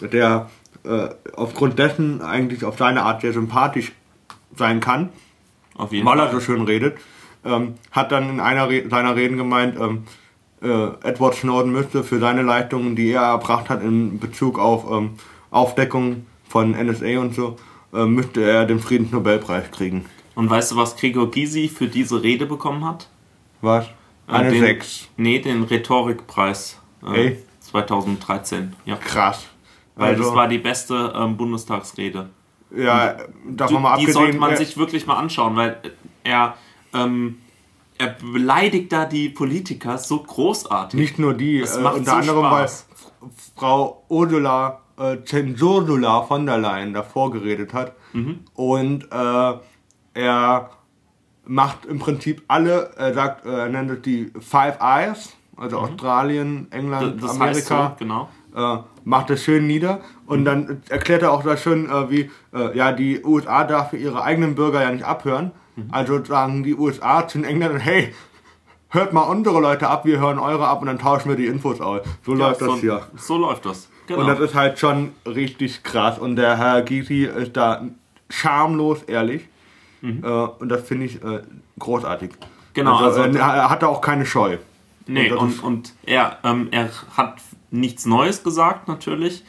der 0.01 0.49
äh, 0.85 1.09
aufgrund 1.35 1.79
dessen 1.79 2.23
eigentlich 2.23 2.65
auf 2.65 2.79
seine 2.79 3.03
Art 3.03 3.21
sehr 3.23 3.33
sympathisch 3.33 3.93
sein 4.57 4.81
kann, 4.81 5.11
Auf 5.77 5.93
jeden 5.93 6.07
weil 6.07 6.19
er 6.19 6.27
Fall. 6.27 6.35
so 6.35 6.41
schön 6.41 6.63
redet, 6.63 6.97
ähm, 7.45 7.75
hat 7.91 8.13
dann 8.13 8.29
in 8.31 8.41
einer 8.41 8.69
Re 8.69 8.85
seiner 8.89 9.17
Reden 9.17 9.37
gemeint, 9.37 9.77
ähm, 9.81 10.05
äh, 10.05 10.26
Edward 10.61 11.35
Snowden 11.35 11.73
müsste 11.73 12.03
für 12.03 12.19
seine 12.19 12.43
Leistungen, 12.43 12.97
die 12.97 13.11
er 13.11 13.23
erbracht 13.23 13.69
hat 13.69 13.83
in 13.83 14.19
Bezug 14.19 14.59
auf 14.59 14.91
ähm, 14.91 15.11
Aufdeckung 15.51 16.27
von 16.49 16.71
NSA 16.73 17.19
und 17.19 17.35
so, 17.35 17.57
äh, 17.93 18.05
müsste 18.07 18.43
er 18.43 18.65
den 18.67 18.81
Friedensnobelpreis 18.81 19.71
kriegen. 19.71 20.07
Und 20.35 20.49
weißt 20.51 20.73
du, 20.73 20.77
was 20.77 20.97
Gregor 20.97 21.31
Gysi 21.31 21.69
für 21.69 21.87
diese 21.89 22.23
Rede 22.23 22.47
bekommen 22.47 22.85
hat? 22.85 23.09
Was? 23.61 23.87
Eine 24.27 24.49
Äh, 24.49 24.53
den, 24.53 24.61
6. 24.61 25.09
Nee, 25.17 25.39
den 25.41 25.63
Rhetorikpreis 25.65 26.79
äh, 27.07 27.17
Ey. 27.29 27.37
2013. 27.61 28.75
Ja. 28.85 28.97
Krass. 28.97 29.47
Weil 29.95 30.11
Also, 30.13 30.25
das 30.25 30.35
war 30.35 30.49
die 30.49 30.59
beste 30.59 31.13
ähm, 31.17 31.37
Bundestagsrede. 31.37 32.29
ja, 32.77 33.17
davon 33.49 33.83
mal 33.83 33.97
Die 33.97 34.03
abgesehen. 34.03 34.13
sollte 34.13 34.39
man 34.39 34.53
äh, 34.53 34.57
sich 34.57 34.77
wirklich 34.77 35.07
mal 35.07 35.17
anschauen, 35.17 35.57
weil 35.57 35.81
er, 36.25 36.55
ähm, 36.93 37.39
er 37.99 38.17
beleidigt 38.33 38.93
da 38.93 39.05
die 39.05 39.29
Politiker 39.29 39.99
so 39.99 40.23
großartig. 40.23 40.99
Nicht 40.99 41.19
nur 41.19 41.35
die, 41.35 41.61
Es 41.61 41.77
äh, 41.77 41.81
macht 41.81 41.97
unter 41.99 42.11
so 42.13 42.17
anderem 42.17 42.45
Spaß. 42.47 42.87
weil 43.21 43.31
Frau 43.57 44.05
Ursula 44.09 44.81
äh, 44.99 45.19
Censurdula 45.25 46.23
von 46.23 46.47
der 46.47 46.59
Leyen 46.59 46.95
davor 46.95 47.31
geredet 47.31 47.73
hat. 47.75 47.93
Mhm. 48.13 48.41
Und 48.55 49.05
äh, 49.13 49.53
er 50.15 50.71
macht 51.45 51.87
im 51.87 51.99
Prinzip 51.99 52.43
alle, 52.49 52.91
er 52.97 53.15
sagt, 53.15 53.47
äh, 53.47 53.51
er 53.51 53.69
nennt 53.69 53.91
es 53.91 54.03
die 54.03 54.33
Five 54.41 54.79
Eyes 54.81 55.37
also 55.57 55.79
Australien, 55.79 56.69
England, 56.71 57.23
Das 57.23 57.39
heißt 57.39 57.71
Amerika, 57.71 57.97
so, 57.99 58.05
genau. 58.05 58.29
äh, 58.55 58.79
macht 59.05 59.31
das 59.31 59.43
schön 59.43 59.67
nieder 59.67 60.01
und 60.27 60.45
dann 60.45 60.83
erklärt 60.89 61.23
er 61.23 61.33
auch 61.33 61.43
das 61.43 61.63
schön, 61.63 61.89
äh, 61.89 62.11
wie 62.11 62.31
äh, 62.53 62.77
ja 62.77 62.93
die 62.93 63.25
USA 63.25 63.65
darf 63.65 63.93
ihre 63.93 64.23
eigenen 64.23 64.55
Bürger 64.55 64.83
ja 64.83 64.91
nicht 64.91 65.05
abhören. 65.05 65.53
Also 65.91 66.25
sagen 66.25 66.63
die 66.63 66.75
USA 66.75 67.27
zu 67.29 67.39
den 67.39 67.45
Engländern, 67.45 67.81
hey, 67.81 68.15
hört 68.89 69.13
mal 69.13 69.23
unsere 69.23 69.61
Leute 69.61 69.89
ab, 69.89 70.05
wir 70.05 70.19
hören 70.19 70.39
eure 70.39 70.67
ab 70.67 70.81
und 70.81 70.87
dann 70.87 70.99
tauschen 70.99 71.29
wir 71.29 71.37
die 71.37 71.47
Infos 71.47 71.81
aus. 71.81 72.01
So 72.25 72.35
läuft 72.35 72.61
so, 72.61 72.67
das 72.67 72.81
hier. 72.81 73.07
So 73.17 73.37
läuft 73.37 73.67
das. 73.67 73.89
Genau. 74.07 74.21
Und 74.21 74.27
das 74.29 74.39
ist 74.41 74.55
halt 74.55 74.79
schon 74.79 75.13
richtig 75.27 75.83
krass. 75.83 76.19
Und 76.19 76.37
der 76.37 76.57
Herr 76.57 76.83
Gysi 76.83 77.25
ist 77.25 77.57
da 77.57 77.83
schamlos 78.31 79.03
ehrlich. 79.03 79.49
Äh, 80.03 80.07
und 80.09 80.69
das 80.69 80.87
finde 80.87 81.07
ich 81.07 81.23
äh, 81.25 81.43
großartig. 81.79 82.31
Mhm. 82.31 82.37
Genau, 82.75 82.97
Also, 82.97 83.23
also- 83.23 83.39
er, 83.39 83.69
hat 83.71 83.83
da 83.83 83.89
auch 83.89 84.01
keine 84.01 84.25
Scheu. 84.27 84.59
Nee, 85.09 85.29
das 85.29 85.39
und, 85.39 85.49
ist- 85.51 85.63
und 85.63 85.95
er, 86.05 86.39
ähm, 86.45 86.69
er 86.71 86.89
hat 87.17 87.37
nichts 87.71 88.07
Neues 88.07 88.43
gesagt, 88.45 88.89
natürlich. 88.89 89.45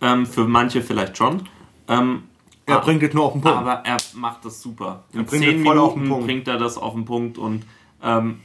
Ähm, 0.00 0.26
für 0.26 0.44
manche 0.44 0.82
vielleicht 0.82 1.16
schon. 1.16 1.48
Ähm, 1.88 2.24
Er 2.70 2.76
aber- 2.76 2.84
bringt 2.84 3.02
jetzt 3.02 3.14
nur 3.14 3.24
auf 3.24 3.32
den 3.32 3.42
Punkt. 3.42 3.58
Aber 3.58 3.82
er 3.84 3.96
macht 4.14 4.44
das 4.44 4.62
super. 4.62 5.04
In 5.12 5.24
bringt 5.24 5.44
zehn 5.44 5.60
es 5.60 5.66
voll 5.66 5.78
auf 5.78 5.92
den 5.94 6.02
Minuten 6.02 6.14
Punkt. 6.14 6.26
bringt 6.26 6.48
er 6.48 6.58
das 6.58 6.78
auf 6.78 6.94
den 6.94 7.04
Punkt 7.04 7.38
und 7.38 7.64
ähm, 8.02 8.40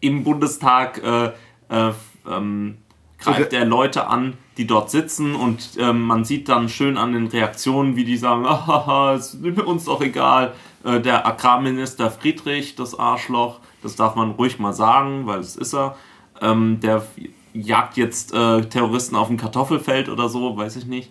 im 0.00 0.24
Bundestag 0.24 1.02
äh, 1.02 1.26
äh, 1.68 1.92
ähm, 2.28 2.78
greift 3.18 3.52
er 3.52 3.64
Leute 3.64 4.08
an, 4.08 4.34
die 4.56 4.66
dort 4.66 4.90
sitzen 4.90 5.34
und 5.34 5.70
ähm, 5.78 6.02
man 6.02 6.24
sieht 6.24 6.48
dann 6.48 6.68
schön 6.68 6.96
an 6.96 7.12
den 7.12 7.26
Reaktionen, 7.26 7.96
wie 7.96 8.04
die 8.04 8.16
sagen, 8.16 8.46
ah, 8.48 9.14
es 9.16 9.34
ist 9.34 9.60
uns 9.62 9.84
doch 9.84 10.00
egal. 10.00 10.54
Äh, 10.84 11.00
der 11.00 11.26
Agrarminister 11.26 12.10
Friedrich, 12.10 12.76
das 12.76 12.98
Arschloch, 12.98 13.60
das 13.82 13.96
darf 13.96 14.14
man 14.14 14.32
ruhig 14.32 14.58
mal 14.58 14.72
sagen, 14.72 15.26
weil 15.26 15.40
es 15.40 15.56
ist 15.56 15.74
er. 15.74 15.96
Ähm, 16.40 16.80
der 16.80 17.06
jagt 17.54 17.96
jetzt 17.96 18.34
äh, 18.34 18.62
Terroristen 18.62 19.16
auf 19.16 19.28
dem 19.28 19.38
Kartoffelfeld 19.38 20.08
oder 20.10 20.28
so, 20.28 20.56
weiß 20.56 20.76
ich 20.76 20.86
nicht. 20.86 21.10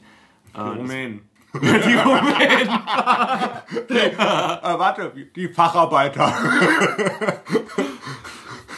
Äh, 0.54 0.62
Rumänen. 0.62 1.22
Die 1.62 1.96
Rumänen. 1.96 2.80
Äh, 3.89 4.18
warte, 4.18 5.12
die 5.36 5.48
Facharbeiter. 5.48 6.34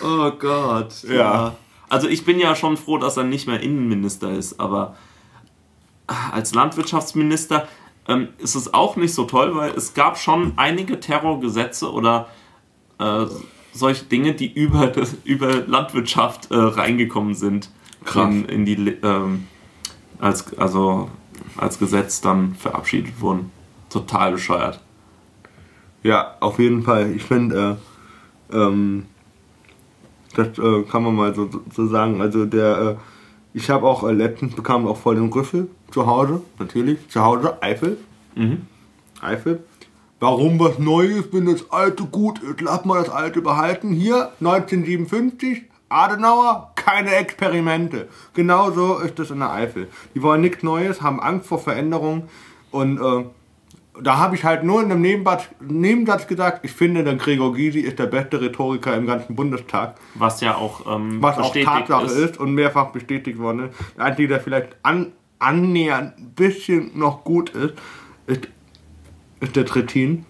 Oh 0.04 0.32
Gott. 0.32 1.04
Ja. 1.04 1.56
Also 1.90 2.08
ich 2.08 2.26
bin 2.26 2.40
ja 2.40 2.56
schon 2.56 2.78
froh, 2.78 2.98
dass 2.98 3.18
er 3.18 3.24
nicht 3.24 3.48
mehr 3.48 3.62
Innenminister 3.62 4.32
ist, 4.32 4.60
aber 4.60 4.96
als 6.08 6.54
Landwirtschaftsminister 6.54 7.68
ähm, 8.08 8.30
ist 8.38 8.56
es 8.56 8.74
auch 8.74 8.96
nicht 8.96 9.14
so 9.14 9.26
toll, 9.26 9.56
weil 9.56 9.72
es 9.72 9.94
gab 9.94 10.18
schon 10.18 10.54
einige 10.56 11.00
Terrorgesetze 11.00 11.92
oder 11.92 12.28
äh, 13.00 13.26
solche 13.74 14.06
Dinge, 14.06 14.34
die 14.34 14.52
über, 14.52 14.92
über 15.24 15.56
Landwirtschaft 15.68 16.52
äh, 16.52 16.56
reingekommen 16.56 17.36
sind. 17.36 17.70
Krass. 18.06 18.30
In, 18.30 18.46
in 18.46 18.66
die, 18.66 18.76
ähm, 19.04 19.48
als, 20.20 20.58
also 20.58 21.10
als 21.58 21.80
Gesetz 21.80 22.22
dann 22.22 22.56
verabschiedet 22.56 23.20
wurden. 23.22 23.52
Total 23.90 24.32
bescheuert. 24.32 24.82
Ja, 26.04 26.36
auf 26.40 26.60
jeden 26.60 26.84
Fall. 26.84 27.12
Ich 27.12 27.24
finde, 27.24 27.78
äh, 28.52 28.56
ähm, 28.56 29.06
das 30.36 30.58
äh, 30.58 30.84
kann 30.84 31.04
man 31.04 31.16
mal 31.16 31.34
so, 31.34 31.50
so 31.74 31.88
sagen. 31.88 32.22
Also 32.22 32.46
der, 32.46 32.78
äh, 32.78 32.96
ich 33.54 33.70
habe 33.70 33.88
auch 33.88 34.04
äh, 34.04 34.14
letztens 34.14 34.56
bekam 34.56 34.88
auch 34.88 34.98
voll 34.98 35.16
den 35.16 35.32
Rüffel 35.32 35.70
zu 35.92 36.06
Hause, 36.06 36.42
natürlich. 36.60 37.00
Zu 37.10 37.22
Hause, 37.24 37.62
Eifel. 37.62 37.98
Mhm. 38.36 38.68
Eifel. 39.22 39.64
Warum 40.20 40.60
was 40.60 40.80
Neues, 40.80 41.26
wenn 41.32 41.46
das 41.46 41.72
Alte 41.72 42.04
gut 42.04 42.40
ist? 42.40 42.62
Lass 42.62 42.86
mal 42.86 43.04
das 43.04 43.10
Alte 43.10 43.42
behalten. 43.42 43.92
Hier, 43.92 44.32
1957, 44.40 45.64
Adenauer, 45.90 46.72
keine 46.76 47.16
Experimente. 47.16 48.08
Genauso 48.34 49.00
ist 49.00 49.20
es 49.20 49.32
in 49.32 49.40
der 49.40 49.52
Eifel. 49.52 49.88
Die 50.16 50.22
wollen 50.22 50.42
nichts 50.42 50.64
Neues, 50.64 51.02
haben 51.02 51.20
Angst 51.20 51.48
vor 51.48 51.60
Veränderungen 51.60 52.24
und 52.72 53.00
äh, 53.00 53.26
da 54.02 54.18
habe 54.18 54.36
ich 54.36 54.44
halt 54.44 54.64
nur 54.64 54.82
in 54.82 54.92
einem 54.92 55.02
Nebensatz, 55.02 55.50
Nebensatz 55.60 56.28
gesagt, 56.28 56.64
ich 56.64 56.72
finde, 56.72 57.04
der 57.04 57.16
Gregor 57.16 57.54
Gysi 57.54 57.80
ist 57.80 58.00
der 58.00 58.06
beste 58.06 58.40
Rhetoriker 58.40 58.96
im 58.96 59.08
ganzen 59.08 59.36
Bundestag. 59.36 59.96
Was 60.16 60.42
ja 60.42 60.56
auch 60.56 60.86
ähm, 60.94 61.22
Was 61.22 61.38
auch 61.38 61.54
Tatsache 61.54 62.06
ist. 62.06 62.38
und 62.38 62.54
mehrfach 62.54 62.92
bestätigt 62.92 63.40
worden 63.40 63.70
ist. 63.70 63.80
Der 63.98 64.06
Einzige, 64.06 64.28
der 64.28 64.40
vielleicht 64.40 64.76
an, 64.84 65.14
annähernd 65.40 66.18
ein 66.18 66.32
bisschen 66.34 66.98
noch 66.98 67.24
gut 67.24 67.50
ist, 67.52 67.74
ist, 68.28 68.48
ist 69.40 69.56
der 69.56 69.66
Trittin. 69.66 70.26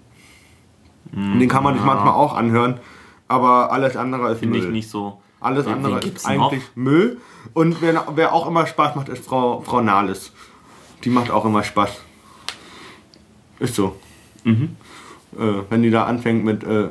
Den 1.11 1.47
kann 1.47 1.63
man 1.63 1.73
sich 1.73 1.83
manchmal 1.83 2.13
auch 2.13 2.35
anhören, 2.35 2.81
aber 3.29 3.71
alles 3.71 3.95
andere 3.95 4.33
ist 4.33 4.39
Finde 4.39 4.59
ich 4.59 4.67
nicht 4.67 4.89
so. 4.89 5.21
Alles 5.39 5.65
Wen- 5.65 5.73
andere 5.73 5.99
ist 5.99 6.25
eigentlich 6.25 6.63
Müll. 6.75 7.19
Und 7.53 7.81
wer, 7.81 8.05
wer 8.15 8.33
auch 8.33 8.47
immer 8.47 8.65
Spaß 8.67 8.95
macht, 8.95 9.09
ist 9.09 9.25
Frau, 9.25 9.61
Frau 9.61 9.81
Nahles. 9.81 10.31
Die 11.03 11.09
macht 11.09 11.29
auch 11.31 11.45
immer 11.45 11.63
Spaß. 11.63 12.01
Ist 13.59 13.75
so. 13.75 13.95
Mhm. 14.43 14.75
Äh, 15.37 15.63
wenn 15.69 15.83
die 15.83 15.91
da 15.91 16.05
anfängt 16.05 16.43
mit 16.43 16.63
äh, 16.63 16.85
äh, 16.85 16.89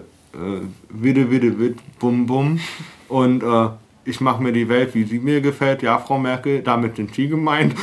Witte, 0.91 1.31
Witte, 1.31 1.59
Witt, 1.59 1.79
Bum, 1.99 2.27
Bum 2.27 2.61
und 3.09 3.43
äh, 3.43 3.69
ich 4.05 4.21
mache 4.21 4.41
mir 4.43 4.53
die 4.53 4.69
Welt, 4.69 4.95
wie 4.95 5.03
sie 5.05 5.19
mir 5.19 5.41
gefällt. 5.41 5.83
Ja, 5.83 5.99
Frau 5.99 6.17
Merkel, 6.19 6.63
damit 6.63 6.95
sind 6.97 7.13
Sie 7.13 7.27
gemeint. 7.29 7.75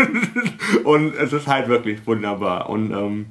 und 0.84 1.14
es 1.14 1.32
ist 1.32 1.46
halt 1.46 1.68
wirklich 1.68 2.06
wunderbar. 2.06 2.68
Und 2.68 2.90
ähm, 2.92 3.26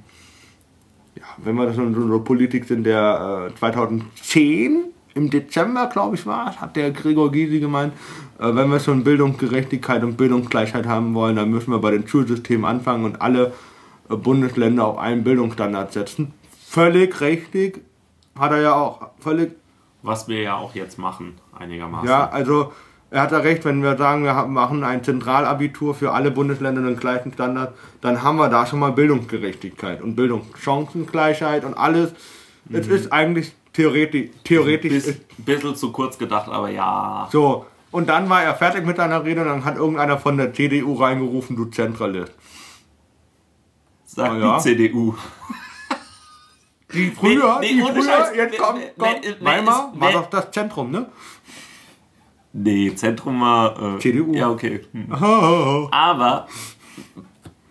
ja, 1.15 1.23
wenn 1.37 1.55
wir 1.55 1.67
das 1.67 1.77
in 1.77 1.93
so 1.93 2.01
einer 2.01 2.19
Politik 2.19 2.65
sind, 2.65 2.83
der 2.85 3.49
äh, 3.51 3.55
2010 3.59 4.85
im 5.19 5.29
Dezember, 5.29 5.87
glaube 5.87 6.15
ich, 6.15 6.25
war, 6.25 6.49
es, 6.49 6.61
hat 6.61 6.75
der 6.75 6.91
Gregor 6.91 7.31
Gysi 7.31 7.59
gemeint, 7.59 7.93
äh, 8.39 8.55
wenn 8.55 8.69
wir 8.69 8.79
schon 8.79 9.03
Bildungsgerechtigkeit 9.03 10.01
und 10.03 10.15
Bildungsgleichheit 10.15 10.87
haben 10.87 11.13
wollen, 11.13 11.35
dann 11.35 11.49
müssen 11.49 11.71
wir 11.71 11.79
bei 11.79 11.91
den 11.91 12.07
Schulsystemen 12.07 12.65
anfangen 12.65 13.03
und 13.03 13.21
alle 13.21 13.53
äh, 14.09 14.15
Bundesländer 14.15 14.85
auf 14.85 14.97
einen 14.97 15.23
Bildungsstandard 15.23 15.91
setzen. 15.91 16.33
Völlig 16.65 17.19
richtig, 17.19 17.81
hat 18.37 18.51
er 18.51 18.61
ja 18.61 18.75
auch. 18.75 19.09
Völlig 19.19 19.51
Was 20.03 20.27
wir 20.29 20.41
ja 20.41 20.55
auch 20.55 20.73
jetzt 20.73 20.97
machen, 20.97 21.35
einigermaßen. 21.57 22.07
ja, 22.07 22.29
also 22.29 22.71
er 23.11 23.23
hat 23.23 23.31
ja 23.31 23.39
recht, 23.39 23.65
wenn 23.65 23.83
wir 23.83 23.97
sagen, 23.97 24.23
wir 24.23 24.33
machen 24.45 24.83
ein 24.83 25.03
Zentralabitur 25.03 25.95
für 25.95 26.13
alle 26.13 26.31
Bundesländer 26.31 26.81
den 26.81 26.97
gleichen 26.97 27.33
Standard, 27.33 27.73
dann 28.01 28.23
haben 28.23 28.37
wir 28.37 28.49
da 28.49 28.65
schon 28.65 28.79
mal 28.79 28.91
Bildungsgerechtigkeit 28.91 30.01
und 30.01 30.15
Bildungschancengleichheit 30.15 31.65
und 31.65 31.73
alles. 31.73 32.13
Es 32.71 32.87
ist 32.87 33.11
eigentlich 33.11 33.53
theoretisch, 33.79 34.29
theoretisch 34.43 34.91
ist, 34.91 35.45
bisschen 35.45 35.75
zu 35.75 35.91
kurz 35.91 36.17
gedacht, 36.17 36.49
aber 36.49 36.69
ja. 36.69 37.29
so. 37.31 37.65
Und 37.91 38.07
dann 38.09 38.29
war 38.29 38.43
er 38.43 38.53
fertig 38.53 38.85
mit 38.85 38.97
seiner 38.97 39.23
Rede 39.23 39.41
und 39.41 39.47
dann 39.47 39.65
hat 39.65 39.77
irgendeiner 39.77 40.17
von 40.19 40.37
der 40.37 40.53
CDU 40.53 40.93
reingerufen, 40.95 41.55
du 41.55 41.65
Zentralist. 41.65 42.33
Sagt 44.05 44.39
ja. 44.41 44.57
die 44.57 44.63
CDU. 44.63 45.15
Die 46.93 47.11
früher, 47.11 47.59
nee, 47.61 47.73
die 47.73 47.81
ohne 47.81 47.93
früher, 47.93 48.03
Scheiß. 48.03 48.35
jetzt 48.35 48.51
Nee, 48.51 48.57
kommt, 48.57 48.79
nee, 48.79 48.91
kommt. 48.97 49.21
nee, 49.21 49.29
nee, 49.29 49.45
Weimar 49.45 49.93
war 49.95 50.09
nee. 50.09 50.13
doch 50.13 50.29
das 50.29 50.51
Zentrum, 50.51 50.91
ne? 50.91 51.09
Nee, 52.51 52.93
Zentrum 52.95 53.39
war. 53.41 53.95
Äh, 53.95 53.99
CDU. 53.99 54.33
Ja, 54.33 54.49
okay. 54.49 54.81
Hm. 54.91 55.11
Aber 55.91 56.47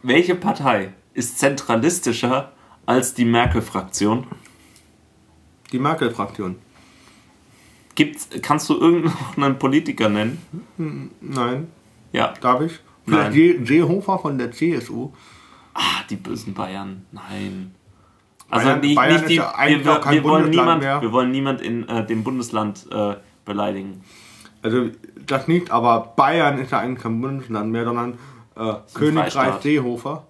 welche 0.03 0.37
Partei 0.37 0.95
ist 1.15 1.39
zentralistischer 1.39 2.53
als 2.87 3.15
die 3.15 3.25
Merkel-Fraktion? 3.25 4.27
Die 5.73 5.79
Merkel-Fraktion. 5.79 6.57
Gibt's, 7.95 8.29
kannst 8.43 8.69
du 8.71 8.75
irgendeinen 8.79 9.59
Politiker 9.59 10.09
nennen? 10.09 10.39
Nein, 11.21 11.69
Ja. 12.13 12.33
darf 12.41 12.61
ich? 12.63 12.79
Vielleicht 13.07 13.67
Seehofer 13.67 14.19
von 14.19 14.39
der 14.39 14.53
CSU. 14.53 15.11
Ah, 15.75 16.03
die 16.09 16.17
bösen 16.17 16.55
Bayern. 16.55 17.07
Nein. 17.13 17.75
Also 18.51 18.67
Bayern- 18.67 18.81
nicht, 18.81 18.97
Bayern 18.97 19.13
nicht 19.15 19.23
ist 19.23 19.29
die, 19.31 19.35
ja 19.37 19.53
wir, 19.67 19.85
wir, 19.85 20.25
wollen 20.25 20.43
Bundesland 20.43 20.51
niemand, 20.51 20.83
mehr. 20.83 21.03
wir 21.03 21.13
wollen 21.13 21.31
niemand 21.31 21.61
in 21.61 21.89
äh, 21.89 22.07
dem 22.07 22.23
Bundesland 22.25 22.87
äh, 22.91 23.17
beleidigen. 23.45 24.03
Also 24.63 24.91
das 25.27 25.49
nicht, 25.49 25.71
aber 25.71 26.13
Bayern 26.17 26.59
ist 26.59 26.73
ja 26.73 26.81
eigentlich 26.81 27.03
kein 27.03 27.21
Bundesland 27.21 27.71
mehr, 27.71 27.85
sondern 27.85 28.13
äh, 28.57 28.75
Königreich 28.95 29.33
Freistaat. 29.33 29.63
Seehofer. 29.63 30.27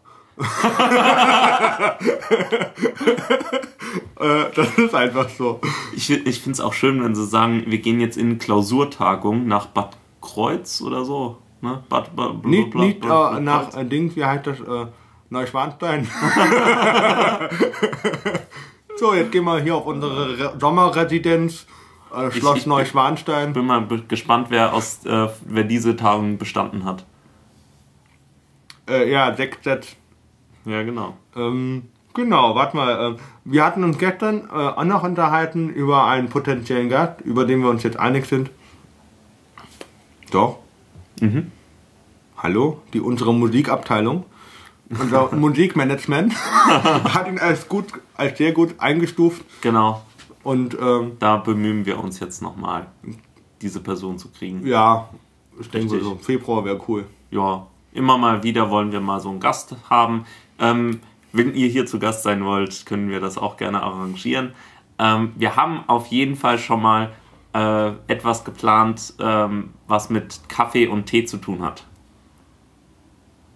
Äh, 4.20 4.44
das 4.54 4.78
ist 4.78 4.94
einfach 4.94 5.28
so. 5.28 5.60
Ich, 5.94 6.10
ich 6.10 6.40
finde 6.40 6.52
es 6.54 6.60
auch 6.60 6.72
schön, 6.72 7.02
wenn 7.02 7.14
sie 7.14 7.26
sagen, 7.26 7.64
wir 7.66 7.78
gehen 7.78 8.00
jetzt 8.00 8.16
in 8.16 8.38
Klausurtagung 8.38 9.46
nach 9.46 9.66
Bad 9.66 9.96
Kreuz 10.20 10.80
oder 10.80 11.04
so. 11.04 11.38
Ne? 11.60 11.82
Bad, 11.88 12.14
Bad, 12.14 12.44
Nicht, 12.44 12.70
Bad- 12.72 12.82
nicht 12.82 13.00
Bad- 13.00 13.38
äh, 13.38 13.40
nach 13.40 13.76
äh, 13.76 13.84
Dings, 13.84 14.14
wie 14.16 14.24
heißt 14.24 14.46
das? 14.46 14.60
Äh, 14.60 14.86
Neuschwanstein. 15.30 16.06
so, 18.96 19.12
jetzt 19.14 19.30
gehen 19.32 19.44
wir 19.44 19.60
hier 19.60 19.74
auf 19.76 19.86
unsere 19.86 20.38
Re 20.38 20.54
Sommerresidenz. 20.58 21.66
Äh, 22.14 22.30
Schloss 22.30 22.58
ich- 22.60 22.66
Neuschwanstein. 22.66 23.52
bin 23.52 23.66
mal 23.66 23.86
gespannt, 24.08 24.46
wer, 24.50 24.72
aus, 24.72 25.00
wer 25.04 25.64
diese 25.64 25.96
Tagung 25.96 26.38
bestanden 26.38 26.84
hat. 26.86 27.04
Äh, 28.88 29.10
ja, 29.10 29.34
Sektset. 29.36 29.96
Ja, 30.68 30.82
genau. 30.82 31.16
Ähm, 31.36 31.84
genau, 32.14 32.54
warte 32.54 32.76
mal. 32.76 33.12
Äh, 33.14 33.16
wir 33.44 33.64
hatten 33.64 33.84
uns 33.84 33.98
gestern 33.98 34.48
äh, 34.50 34.52
auch 34.52 34.84
noch 34.84 35.02
unterhalten 35.02 35.68
über 35.70 36.04
einen 36.06 36.28
potenziellen 36.28 36.88
Gast, 36.88 37.20
über 37.22 37.44
den 37.46 37.60
wir 37.62 37.70
uns 37.70 37.82
jetzt 37.82 37.98
einig 37.98 38.26
sind. 38.26 38.50
Doch. 40.30 40.58
Mhm. 41.20 41.50
Hallo? 42.36 42.82
Die 42.92 43.00
unsere 43.00 43.32
Musikabteilung, 43.34 44.24
unser 44.90 45.32
Musikmanagement 45.34 46.34
hat 47.14 47.26
ihn 47.28 47.38
als 47.38 47.68
gut, 47.68 47.86
als 48.14 48.38
sehr 48.38 48.52
gut 48.52 48.74
eingestuft 48.78 49.44
Genau. 49.62 50.02
und 50.44 50.76
ähm, 50.80 51.12
Da 51.18 51.36
bemühen 51.38 51.86
wir 51.86 51.98
uns 51.98 52.20
jetzt 52.20 52.42
nochmal, 52.42 52.86
diese 53.62 53.80
Person 53.80 54.18
zu 54.18 54.28
kriegen. 54.28 54.64
ja, 54.66 55.08
ich 55.60 55.68
denke 55.70 55.98
so, 56.00 56.14
Februar 56.16 56.64
wäre 56.64 56.80
cool. 56.86 57.06
ja, 57.32 57.66
immer 57.92 58.16
mal 58.18 58.44
wieder 58.44 58.70
wollen 58.70 58.92
wir 58.92 59.00
mal 59.00 59.18
so 59.20 59.30
einen 59.30 59.40
Gast 59.40 59.74
haben. 59.90 60.24
Ähm, 60.58 61.00
wenn 61.32 61.54
ihr 61.54 61.68
hier 61.68 61.86
zu 61.86 61.98
Gast 61.98 62.22
sein 62.22 62.44
wollt, 62.44 62.86
können 62.86 63.10
wir 63.10 63.20
das 63.20 63.38
auch 63.38 63.56
gerne 63.56 63.82
arrangieren. 63.82 64.52
Ähm, 64.98 65.32
wir 65.36 65.56
haben 65.56 65.84
auf 65.86 66.06
jeden 66.06 66.36
Fall 66.36 66.58
schon 66.58 66.82
mal 66.82 67.12
äh, 67.52 67.92
etwas 68.08 68.44
geplant, 68.44 69.14
ähm, 69.20 69.70
was 69.86 70.10
mit 70.10 70.40
Kaffee 70.48 70.88
und 70.88 71.06
Tee 71.06 71.24
zu 71.24 71.36
tun 71.38 71.62
hat. 71.62 71.84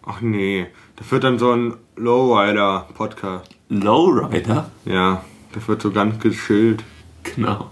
Ach 0.05 0.21
nee, 0.21 0.67
das 0.97 1.11
wird 1.13 1.25
dann 1.25 1.39
so 1.39 1.53
ein 1.53 1.75
Lowrider-Podcast. 1.97 3.57
Lowrider? 3.69 4.71
Ja, 4.85 5.25
das 5.53 5.69
wird 5.69 5.83
so 5.83 5.93
ganz 5.93 6.19
geschillt. 6.19 6.83
Genau. 7.23 7.71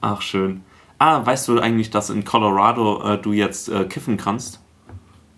Ach, 0.00 0.22
schön. 0.22 0.62
Ah, 0.98 1.24
weißt 1.24 1.48
du 1.48 1.58
eigentlich, 1.60 1.90
dass 1.90 2.10
in 2.10 2.24
Colorado 2.24 3.02
äh, 3.02 3.18
du 3.18 3.32
jetzt 3.32 3.68
äh, 3.68 3.84
kiffen 3.84 4.16
kannst? 4.16 4.60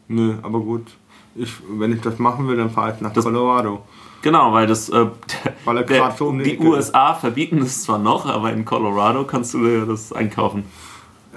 Nö, 0.08 0.36
aber 0.42 0.60
gut. 0.60 0.92
Ich, 1.34 1.52
wenn 1.68 1.92
ich 1.92 2.00
das 2.02 2.18
machen 2.18 2.46
will, 2.48 2.56
dann 2.56 2.70
fahre 2.70 2.92
ich 2.94 3.00
nach 3.00 3.12
Das- 3.12 3.24
Colorado. 3.24 3.82
Genau, 4.22 4.52
weil 4.52 4.66
das 4.68 4.88
äh, 4.88 5.06
Weil 5.64 5.78
er 5.78 5.82
der, 5.82 6.10
so 6.12 6.28
um 6.28 6.38
die 6.38 6.56
die. 6.56 6.64
USA 6.64 7.14
verbieten 7.14 7.58
es 7.58 7.82
zwar 7.82 7.98
noch, 7.98 8.26
aber 8.26 8.52
in 8.52 8.64
Colorado 8.64 9.24
kannst 9.24 9.54
du 9.54 9.64
dir 9.64 9.84
das 9.86 10.12
einkaufen. 10.12 10.64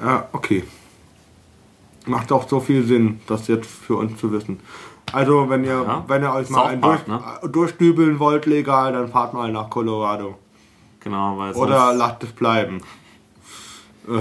Ja, 0.03 0.27
okay. 0.33 0.63
Macht 2.05 2.31
auch 2.31 2.47
so 2.47 2.59
viel 2.59 2.83
Sinn, 2.83 3.21
das 3.25 3.47
jetzt 3.47 3.65
für 3.67 3.95
uns 3.95 4.19
zu 4.19 4.31
wissen. 4.31 4.59
Also, 5.11 5.49
wenn 5.49 5.63
ihr, 5.63 5.81
Ja. 5.81 6.03
wenn 6.07 6.21
ihr 6.21 6.31
euch 6.31 6.49
mal 6.49 6.65
ein 6.67 6.81
durch, 6.81 7.07
ne? 7.07 7.19
durchdübeln 7.51 8.19
wollt 8.19 8.45
legal, 8.45 8.93
dann 8.93 9.07
fahrt 9.07 9.33
mal 9.33 9.51
nach 9.51 9.69
Colorado. 9.69 10.37
Genau, 10.99 11.37
weil 11.37 11.53
Oder 11.53 11.93
lasst 11.93 12.23
es 12.23 12.31
bleiben. 12.31 12.81
Äh, 14.07 14.19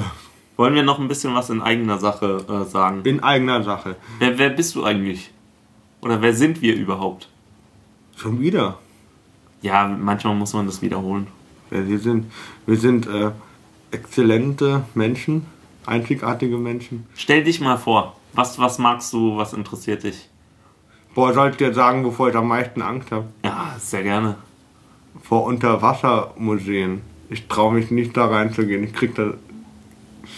wollen 0.56 0.74
wir 0.74 0.82
noch 0.82 0.98
ein 0.98 1.08
bisschen 1.08 1.34
was 1.34 1.50
in 1.50 1.60
eigener 1.60 1.98
Sache 1.98 2.44
äh, 2.48 2.64
sagen. 2.70 3.00
in 3.04 3.22
eigener 3.22 3.62
Sache. 3.62 3.96
Wer, 4.18 4.38
wer 4.38 4.50
bist 4.50 4.74
du 4.74 4.84
eigentlich? 4.84 5.30
Oder 6.04 6.20
wer 6.20 6.34
sind 6.34 6.60
wir 6.60 6.76
überhaupt? 6.76 7.28
Schon 8.14 8.38
wieder. 8.38 8.78
Ja, 9.62 9.88
manchmal 9.88 10.34
muss 10.34 10.52
man 10.52 10.66
das 10.66 10.82
wiederholen. 10.82 11.28
Wer 11.70 11.88
wir 11.88 11.98
sind. 11.98 12.30
Wir 12.66 12.76
sind 12.76 13.06
äh, 13.06 13.30
exzellente 13.90 14.84
Menschen, 14.94 15.46
einzigartige 15.86 16.58
Menschen. 16.58 17.06
Stell 17.14 17.42
dich 17.42 17.58
mal 17.62 17.78
vor. 17.78 18.16
Was, 18.34 18.58
was 18.58 18.78
magst 18.78 19.14
du, 19.14 19.38
was 19.38 19.54
interessiert 19.54 20.02
dich? 20.02 20.28
Boah, 21.14 21.32
soll 21.32 21.50
ich 21.50 21.56
dir 21.56 21.72
sagen, 21.72 22.04
wovor 22.04 22.28
ich 22.28 22.36
am 22.36 22.48
meisten 22.48 22.82
Angst 22.82 23.10
habe? 23.10 23.24
Ja, 23.42 23.74
sehr 23.78 24.02
gerne. 24.02 24.36
Vor 25.22 25.44
Unterwassermuseen. 25.44 27.00
Ich 27.30 27.48
traue 27.48 27.72
mich 27.72 27.90
nicht 27.90 28.14
da 28.14 28.26
reinzugehen. 28.26 28.84
Ich 28.84 28.92
krieg 28.92 29.14
da 29.14 29.32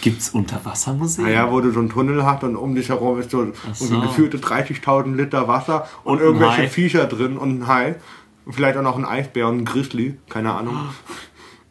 Gibt's 0.01 0.31
Unterwassermuseen? 0.31 1.27
Naja, 1.27 1.51
wo 1.51 1.61
du 1.61 1.71
so 1.71 1.81
einen 1.81 1.89
Tunnel 1.89 2.25
hast 2.25 2.43
und 2.45 2.57
um 2.57 2.75
dich 2.75 2.89
herum 2.89 3.21
ist 3.21 3.31
so, 3.31 3.53
so. 3.73 4.01
gefühlte 4.01 4.39
30.000 4.39 5.15
Liter 5.15 5.49
Wasser 5.49 5.89
und, 6.05 6.15
Und 6.15 6.21
irgendwelche. 6.21 6.69
Viecher 6.69 7.07
drin 7.07 7.37
und 7.37 7.61
ein 7.61 7.67
Hai. 7.67 7.97
Und 8.45 8.53
vielleicht 8.53 8.77
auch 8.77 8.83
noch 8.83 8.97
ein 8.97 9.05
Eisbär 9.05 9.49
und 9.49 9.59
ein 9.59 9.65
Grizzly, 9.65 10.19
keine 10.29 10.55
Ahnung. 10.55 10.91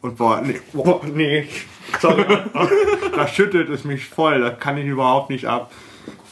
Und 0.02 0.18
boah, 0.18 0.42
nee, 0.42 0.60
boah, 0.74 1.02
nee. 1.06 1.48
Sorry. 2.00 2.26
da 3.16 3.28
schüttelt 3.28 3.70
es 3.70 3.86
mich 3.86 4.06
voll, 4.06 4.42
das 4.42 4.60
kann 4.60 4.78
ich 4.78 4.86
überhaupt 4.86 5.30
nicht 5.30 5.46
ab. 5.46 5.72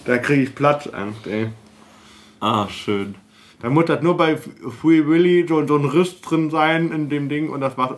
Da 0.05 0.17
kriege 0.17 0.43
ich 0.43 0.53
Platzangst, 0.53 1.27
ey. 1.27 1.49
Ah, 2.39 2.67
schön. 2.67 3.15
Da 3.61 3.69
muss 3.69 3.85
das 3.85 4.01
nur 4.01 4.17
bei 4.17 4.35
Free 4.35 5.07
Willy 5.07 5.45
so, 5.47 5.65
so 5.65 5.77
ein 5.77 5.85
Riss 5.85 6.19
drin 6.19 6.49
sein 6.49 6.91
in 6.91 7.07
dem 7.07 7.29
Ding 7.29 7.49
und 7.49 7.61
das 7.61 7.77
Wasser. 7.77 7.95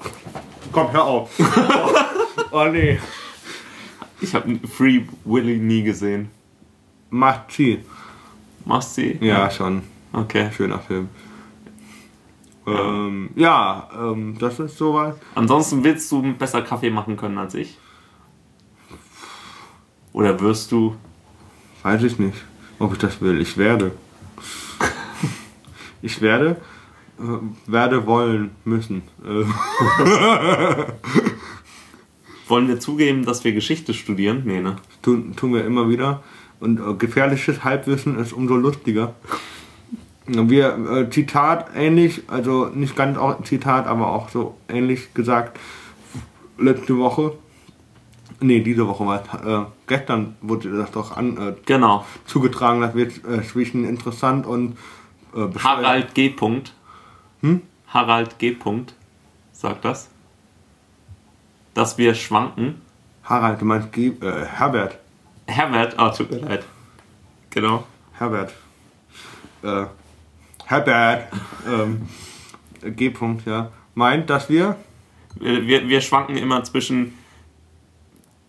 Komm, 0.72 0.92
hör 0.92 1.06
auf. 1.06 1.32
oh 2.52 2.66
nee. 2.66 3.00
Ich 4.26 4.34
habe 4.34 4.60
Free 4.68 5.04
Willy 5.24 5.58
nie 5.58 5.84
gesehen. 5.84 6.32
Macht 7.12 7.52
sie. 7.52 7.86
Machst 8.66 8.98
du 8.98 9.02
sie? 9.02 9.20
Ja, 9.22 9.52
schon. 9.52 9.84
Okay. 10.14 10.50
Schöner 10.52 10.80
Film. 10.80 11.10
Ähm, 12.66 13.30
ja, 13.36 13.88
ähm, 13.96 14.36
das 14.40 14.58
ist 14.58 14.80
soweit. 14.80 15.14
Ansonsten 15.36 15.84
willst 15.84 16.12
du 16.12 16.34
besser 16.34 16.64
Kaffee 16.64 16.90
machen 16.90 17.16
können 17.18 17.38
als 17.38 17.54
ich? 17.54 17.78
Oder 20.12 20.40
wirst 20.40 20.72
du? 20.72 20.96
Weiß 21.84 22.02
ich 22.02 22.18
nicht, 22.18 22.44
ob 22.80 22.94
ich 22.94 22.98
das 22.98 23.22
will. 23.22 23.40
Ich 23.40 23.58
werde. 23.58 23.92
Ich 26.02 26.22
werde, 26.22 26.62
äh, 27.20 27.72
werde 27.72 28.06
wollen 28.06 28.52
müssen. 28.64 29.02
Äh, 29.24 29.44
Wollen 32.48 32.68
wir 32.68 32.80
zugeben, 32.80 33.26
dass 33.26 33.44
wir 33.44 33.54
Geschichte 33.54 33.94
studieren? 33.94 34.44
Nee, 34.46 34.62
ne? 34.62 34.76
tun, 35.02 35.36
tun 35.36 35.54
wir 35.54 35.66
immer 35.66 35.90
wieder. 35.90 36.24
Und 36.60 36.80
äh, 36.80 36.94
gefährliches 36.94 37.64
Halbwissen 37.64 38.18
ist 38.20 38.34
umso 38.34 38.56
lustiger. 38.56 39.16
Wir, 40.28 40.78
äh, 40.90 41.10
Zitat 41.10 41.70
ähnlich, 41.76 42.24
also 42.28 42.66
nicht 42.74 42.96
ganz 42.96 43.18
auch 43.18 43.44
Zitat, 43.44 43.86
aber 43.86 44.08
auch 44.12 44.30
so 44.30 44.58
ähnlich 44.68 45.14
gesagt, 45.14 45.60
letzte 46.58 46.98
Woche, 46.98 47.34
nee, 48.40 48.62
diese 48.62 48.88
Woche 48.88 49.06
war 49.06 49.22
es, 49.22 49.46
äh, 49.46 49.66
gestern 49.86 50.36
wurde 50.42 50.76
das 50.76 50.92
doch 50.92 51.16
an, 51.16 51.38
äh, 51.38 51.54
Genau. 51.66 52.06
zugetragen, 52.26 52.82
dass 52.82 52.96
wir 52.96 53.06
äh, 53.08 53.44
zwischen 53.44 53.86
interessant 53.86 54.48
und 54.48 54.78
äh, 55.36 55.48
Harald 55.60 56.16
G. 56.16 56.30
Punkt. 56.30 56.74
Hm? 57.42 57.62
Harald 57.88 58.40
G. 58.40 58.52
Punkt. 58.52 58.96
Sagt 59.52 59.86
das? 59.86 60.10
Dass 61.76 62.00
wir 62.00 62.16
schwanken. 62.16 62.82
Harald, 63.24 63.62
du 63.62 63.66
meinst 63.66 63.92
Ge 63.92 64.14
äh, 64.22 64.46
Herbert. 64.46 64.98
Herbert, 65.46 66.00
ah, 66.00 66.10
tut 66.10 66.32
mir 66.32 66.40
leid. 66.40 66.66
Genau. 67.52 67.84
Herbert. 68.14 68.54
Äh, 69.62 69.86
Herbert. 70.66 71.28
Ähm, 71.68 72.08
G. 72.82 73.10
-Punkt, 73.10 73.46
ja. 73.46 73.72
Meint, 73.94 74.30
dass 74.30 74.50
wir. 74.50 74.78
Wir, 75.36 75.68
wir, 75.68 75.88
wir 75.88 76.02
schwanken 76.02 76.38
immer 76.38 76.64
zwischen, 76.64 77.14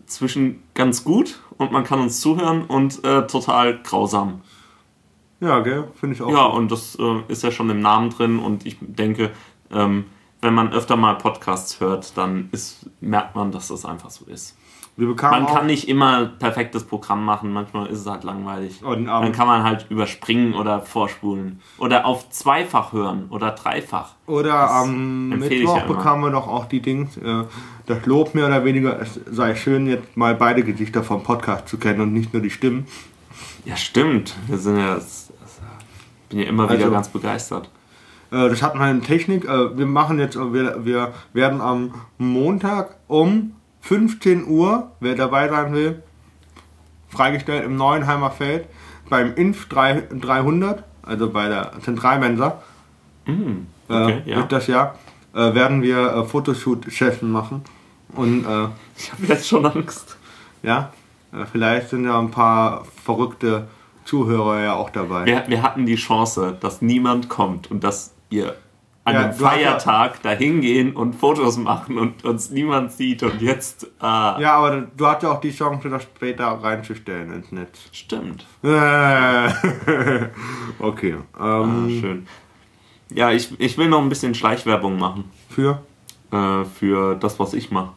zwischen 0.05 0.63
ganz 0.73 1.03
gut 1.03 1.39
und 1.57 1.71
man 1.71 1.83
kann 1.83 1.99
uns 1.99 2.21
zuhören 2.21 2.63
und 2.63 3.03
äh, 3.03 3.27
total 3.27 3.79
grausam. 3.83 4.41
Ja, 5.39 5.59
gell? 5.59 5.87
Finde 5.99 6.15
ich 6.15 6.21
auch. 6.21 6.31
Ja, 6.31 6.45
und 6.45 6.71
das 6.71 6.97
äh, 6.99 7.21
ist 7.27 7.43
ja 7.43 7.51
schon 7.51 7.69
im 7.69 7.81
Namen 7.81 8.09
drin 8.09 8.39
und 8.39 8.65
ich 8.65 8.77
denke, 8.79 9.31
ähm, 9.71 10.05
wenn 10.41 10.53
man 10.53 10.71
öfter 10.73 10.95
mal 10.95 11.15
Podcasts 11.15 11.79
hört, 11.79 12.17
dann 12.17 12.49
ist, 12.51 12.85
merkt 13.01 13.35
man, 13.35 13.51
dass 13.51 13.67
das 13.69 13.85
einfach 13.85 14.09
so 14.09 14.25
ist. 14.25 14.55
Man 14.99 15.45
kann 15.45 15.67
nicht 15.67 15.87
immer 15.87 16.25
perfektes 16.25 16.83
Programm 16.83 17.23
machen, 17.23 17.53
manchmal 17.53 17.85
ist 17.85 17.99
es 17.99 18.07
halt 18.07 18.23
langweilig. 18.23 18.83
Und, 18.83 19.01
ähm, 19.01 19.05
Dann 19.05 19.31
kann 19.31 19.45
man 19.45 19.61
halt 19.61 19.85
überspringen 19.91 20.55
oder 20.55 20.81
vorspulen. 20.81 21.61
Oder 21.77 22.07
auf 22.07 22.31
zweifach 22.31 22.93
hören 22.93 23.27
oder 23.29 23.51
dreifach. 23.51 24.15
Oder 24.25 24.71
am 24.71 25.31
ich 25.33 25.37
Mittwoch 25.49 25.77
ja 25.77 25.85
bekamen 25.85 26.23
wir 26.23 26.31
doch 26.31 26.47
auch 26.47 26.65
die 26.65 26.79
Dings, 26.81 27.15
äh, 27.17 27.43
das 27.85 28.07
Lob 28.07 28.33
mehr 28.33 28.47
oder 28.47 28.65
weniger, 28.65 28.99
es 28.99 29.19
sei 29.29 29.53
schön, 29.53 29.85
jetzt 29.85 30.17
mal 30.17 30.33
beide 30.33 30.63
Gesichter 30.63 31.03
vom 31.03 31.21
Podcast 31.21 31.67
zu 31.67 31.77
kennen 31.77 32.01
und 32.01 32.13
nicht 32.13 32.33
nur 32.33 32.41
die 32.41 32.49
Stimmen. 32.49 32.87
Ja, 33.65 33.75
stimmt. 33.77 34.33
Wir 34.47 34.57
sind 34.57 34.77
ja. 34.77 34.95
das- 34.95 35.31
das- 35.39 35.61
bin 36.29 36.39
ja 36.39 36.45
immer 36.45 36.63
wieder 36.63 36.79
Also- 36.79 36.91
ganz 36.91 37.09
begeistert. 37.09 37.69
Äh, 38.31 38.49
das 38.49 38.61
hat 38.61 38.75
meine 38.75 39.01
Technik. 39.01 39.45
Äh, 39.45 39.77
wir 39.77 39.85
machen 39.85 40.19
jetzt, 40.19 40.35
äh, 40.35 40.53
wir, 40.53 40.85
wir 40.85 41.13
werden 41.33 41.61
am 41.61 41.93
Montag 42.17 42.97
um 43.07 43.53
15 43.81 44.47
Uhr, 44.47 44.91
wer 44.99 45.15
dabei 45.15 45.47
sein 45.49 45.73
will, 45.73 46.03
freigestellt 47.09 47.63
im 47.65 47.75
Neuenheimer 47.77 48.31
Feld 48.31 48.67
beim 49.09 49.33
Inf 49.35 49.67
3, 49.69 50.03
300, 50.19 50.83
also 51.03 51.29
bei 51.29 51.47
der 51.47 51.71
Zentralmensa, 51.81 52.61
äh, 53.25 53.31
Okay, 53.89 54.21
ja. 54.25 54.37
wird 54.37 54.51
das 54.51 54.67
Jahr, 54.67 54.95
äh, 55.33 55.53
werden 55.53 55.81
wir 55.81 55.97
äh, 56.13 56.23
Fotoshoot-Session 56.25 57.31
machen. 57.31 57.61
Und 58.13 58.45
äh, 58.45 58.67
Ich 58.97 59.11
habe 59.13 59.25
jetzt 59.27 59.47
schon 59.47 59.65
Angst. 59.65 60.17
ja, 60.63 60.91
äh, 61.31 61.45
vielleicht 61.49 61.89
sind 61.89 62.03
ja 62.03 62.19
ein 62.19 62.31
paar 62.31 62.83
verrückte 63.03 63.67
Zuhörer 64.03 64.61
ja 64.61 64.73
auch 64.73 64.89
dabei. 64.89 65.25
Wir, 65.25 65.43
wir 65.47 65.61
hatten 65.61 65.85
die 65.85 65.95
Chance, 65.95 66.57
dass 66.59 66.81
niemand 66.81 67.29
kommt 67.29 67.71
und 67.71 67.83
dass 67.83 68.13
ihr 68.29 68.55
an 69.03 69.13
Ja, 69.13 69.19
einem 69.21 69.29
hast 69.29 69.39
ja- 69.41 69.49
Feiertag 69.49 70.21
da 70.21 70.31
hingehen 70.31 70.93
und 70.95 71.13
Fotos 71.15 71.57
machen 71.57 71.97
und 71.97 72.25
uns 72.25 72.49
niemand 72.49 72.91
sieht 72.91 73.23
und 73.23 73.41
jetzt. 73.41 73.87
Ah, 73.99 74.37
Ja, 74.39 74.55
aber 74.57 74.81
du 74.97 75.07
hast 75.07 75.23
ja 75.23 75.31
auch 75.31 75.39
die 75.39 75.51
Chance, 75.51 75.89
das 75.89 76.03
später 76.03 76.45
reinzustellen 76.47 77.31
ins 77.33 77.51
Netz. 77.53 77.79
stimmt. 77.93 78.45
Äh, 78.63 79.49
okay. 80.79 81.15
Ah, 81.37 81.61
Ähm, 81.63 81.97
schön. 82.01 82.27
Ja, 83.13 83.31
ich, 83.31 83.57
ich 83.59 83.77
will 83.77 83.87
noch 83.87 84.01
ein 84.01 84.09
bisschen 84.09 84.35
Schleichwerbung 84.35 84.99
machen 84.99 85.25
für? 85.49 85.81
äh, 86.31 86.65
für 86.65 87.15
das, 87.15 87.39
was 87.39 87.53
ich 87.53 87.71
mache. 87.71 87.93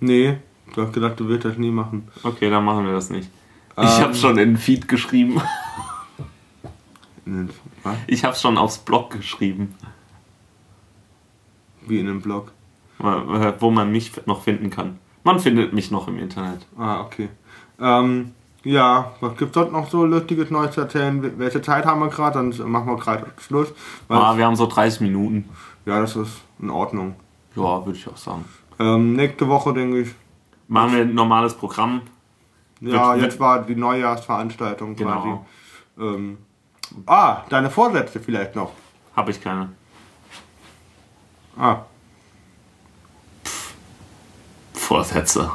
Nee, 0.00 0.36
Du 0.74 0.82
hast 0.82 0.92
gedacht, 0.92 1.20
du 1.20 1.28
willst 1.28 1.44
das 1.44 1.56
nie 1.56 1.70
machen. 1.70 2.08
Okay, 2.24 2.50
dann 2.50 2.64
machen 2.64 2.84
wir 2.86 2.92
das 2.94 3.08
nicht. 3.08 3.30
Ähm. 3.76 3.84
Ich 3.84 4.00
habe 4.00 4.14
schon 4.14 4.30
in 4.38 4.50
den 4.50 4.56
Feed 4.56 4.88
geschrieben. 4.88 5.40
In 7.26 7.32
den, 7.46 7.50
was? 7.82 7.96
Ich 8.06 8.24
habe 8.24 8.36
schon 8.36 8.58
aufs 8.58 8.78
Blog 8.78 9.10
geschrieben, 9.10 9.74
Wie 11.86 11.98
in 12.00 12.08
einem 12.08 12.20
Blog. 12.22 12.52
wo 12.98 13.70
man 13.70 13.90
mich 13.92 14.12
noch 14.26 14.42
finden 14.42 14.70
kann. 14.70 14.98
Man 15.22 15.40
findet 15.40 15.72
mich 15.72 15.90
noch 15.90 16.08
im 16.08 16.18
Internet. 16.18 16.66
Ah, 16.78 17.00
okay. 17.02 17.28
Ähm, 17.80 18.32
ja, 18.62 19.12
was 19.20 19.36
gibt's 19.36 19.54
dort 19.54 19.72
noch 19.72 19.88
so 19.90 20.04
lustiges 20.04 20.50
Neues 20.50 20.74
zu 20.74 20.82
erzählen? 20.82 21.38
Welche 21.38 21.60
Zeit 21.62 21.84
haben 21.86 22.00
wir 22.00 22.08
gerade? 22.08 22.38
Dann 22.38 22.70
machen 22.70 22.86
wir 22.88 22.96
gerade 22.96 23.26
Schluss. 23.38 23.72
Ah, 24.08 24.36
wir 24.36 24.46
haben 24.46 24.56
so 24.56 24.66
30 24.66 25.00
Minuten. 25.02 25.48
Ja, 25.86 26.00
das 26.00 26.16
ist 26.16 26.40
in 26.60 26.70
Ordnung. 26.70 27.14
Ja, 27.56 27.84
würde 27.84 27.98
ich 27.98 28.08
auch 28.08 28.16
sagen. 28.16 28.44
Ähm, 28.78 29.14
nächste 29.14 29.48
Woche, 29.48 29.72
denke 29.72 30.00
ich. 30.02 30.14
Machen 30.68 30.94
wir 30.94 31.02
ein 31.02 31.14
normales 31.14 31.54
Programm. 31.54 32.00
Ja, 32.80 33.14
jetzt 33.14 33.38
war 33.38 33.62
die 33.62 33.76
Neujahrsveranstaltung 33.76 34.96
Genau. 34.96 35.44
quasi. 35.96 36.14
Ähm, 36.16 36.38
ah, 37.06 37.42
deine 37.48 37.70
Vorsätze 37.70 38.20
vielleicht 38.20 38.54
noch. 38.56 38.72
Habe 39.16 39.30
ich 39.30 39.40
keine. 39.40 39.70
Ah, 41.56 41.82
Vorsätze. 44.72 45.50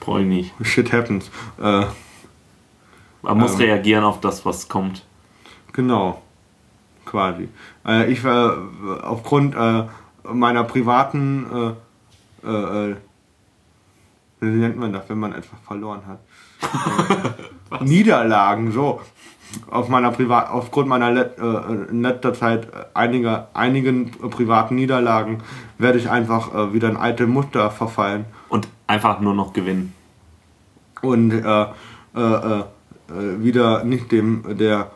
Brauche 0.00 0.20
ich 0.22 0.26
nicht. 0.26 0.52
shit 0.62 0.92
happens. 0.92 1.30
Äh, 1.60 1.86
Man 3.22 3.38
muss 3.38 3.52
Ähm. 3.54 3.58
reagieren 3.58 4.04
auf 4.04 4.20
das, 4.20 4.44
was 4.46 4.68
kommt. 4.68 5.04
genau. 5.72 6.22
Quasi. 7.04 7.48
Äh, 7.86 8.10
ich 8.10 8.24
war 8.24 8.56
äh, 8.56 9.00
aufgrund 9.02 9.54
äh, 9.54 9.84
meiner 10.24 10.64
privaten 10.64 11.74
äh, 12.44 12.48
äh, 12.48 12.96
wie 14.40 14.46
nennt 14.46 14.76
man 14.76 14.92
das, 14.92 15.08
wenn 15.08 15.18
man 15.18 15.32
etwas 15.32 15.58
verloren 15.66 16.02
hat? 16.06 16.20
Äh, 17.70 17.84
Niederlagen, 17.84 18.72
so. 18.72 19.00
Auf 19.70 19.88
meiner 19.88 20.10
Privat, 20.10 20.50
aufgrund 20.50 20.88
meiner 20.88 21.10
Let, 21.12 21.38
äh, 21.38 21.42
in 21.90 22.02
letzter 22.02 22.34
Zeit 22.34 22.66
äh, 22.66 22.84
einiger, 22.94 23.48
einigen 23.54 24.08
äh, 24.22 24.28
privaten 24.28 24.74
Niederlagen 24.74 25.42
werde 25.78 25.98
ich 25.98 26.10
einfach 26.10 26.52
äh, 26.54 26.72
wieder 26.72 26.90
in 26.90 26.96
alte 26.96 27.26
Muster 27.26 27.70
verfallen 27.70 28.24
Und 28.48 28.68
einfach 28.86 29.20
nur 29.20 29.34
noch 29.34 29.52
gewinnen. 29.52 29.94
und 31.02 31.30
äh, 31.30 31.36
äh, 31.42 31.66
äh, 32.16 32.60
äh, 32.60 32.64
wieder 33.42 33.84
nicht 33.84 34.10
dem 34.10 34.56
der 34.58 34.90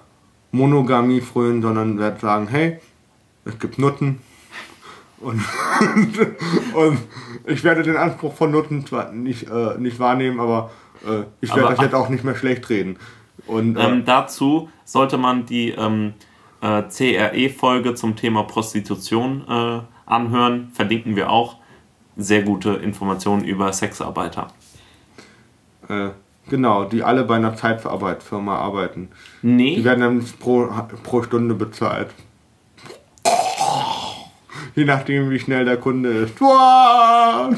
Monogamie 0.52 1.20
frönen, 1.20 1.62
sondern 1.62 1.98
werde 1.98 2.18
sagen, 2.20 2.48
hey, 2.48 2.78
es 3.44 3.58
gibt 3.58 3.78
Nutten 3.78 4.18
und, 5.20 5.40
und 6.74 6.98
ich 7.46 7.62
werde 7.62 7.82
den 7.82 7.96
Anspruch 7.96 8.34
von 8.34 8.50
Nutten 8.50 8.84
zwar 8.86 9.12
nicht, 9.12 9.48
äh, 9.48 9.78
nicht 9.78 10.00
wahrnehmen, 10.00 10.40
aber 10.40 10.70
äh, 11.06 11.24
ich 11.40 11.54
werde 11.54 11.70
das 11.74 11.80
jetzt 11.80 11.94
auch 11.94 12.08
nicht 12.08 12.24
mehr 12.24 12.34
schlecht 12.36 12.68
reden. 12.70 12.96
Und 13.46 13.76
äh, 13.76 13.80
Ähm, 13.86 14.04
dazu 14.04 14.68
sollte 14.84 15.16
man 15.18 15.46
die 15.46 15.70
ähm, 15.70 16.14
äh, 16.60 16.82
CRE-Folge 16.82 17.94
zum 17.94 18.16
Thema 18.16 18.42
Prostitution 18.44 19.44
äh, 19.48 19.80
anhören. 20.06 20.70
Verlinken 20.74 21.16
wir 21.16 21.30
auch. 21.30 21.56
Sehr 22.16 22.42
gute 22.42 22.70
Informationen 22.74 23.44
über 23.44 23.72
Sexarbeiter. 23.72 24.48
äh, 25.88 26.10
genau, 26.48 26.84
die 26.84 27.02
alle 27.02 27.24
bei 27.24 27.36
einer 27.36 27.54
Zeitverarbeitfirma 27.56 28.56
arbeiten. 28.56 29.08
Die 29.42 29.46
Nee, 29.46 29.84
werden 29.84 30.00
dann 30.00 30.24
pro, 30.38 30.68
pro 31.02 31.22
Stunde 31.22 31.54
bezahlt. 31.54 32.08
Je 34.74 34.84
nachdem, 34.84 35.30
wie 35.30 35.38
schnell 35.38 35.64
der 35.64 35.78
Kunde 35.78 36.10
ist. 36.10 36.40
Uah! 36.40 37.50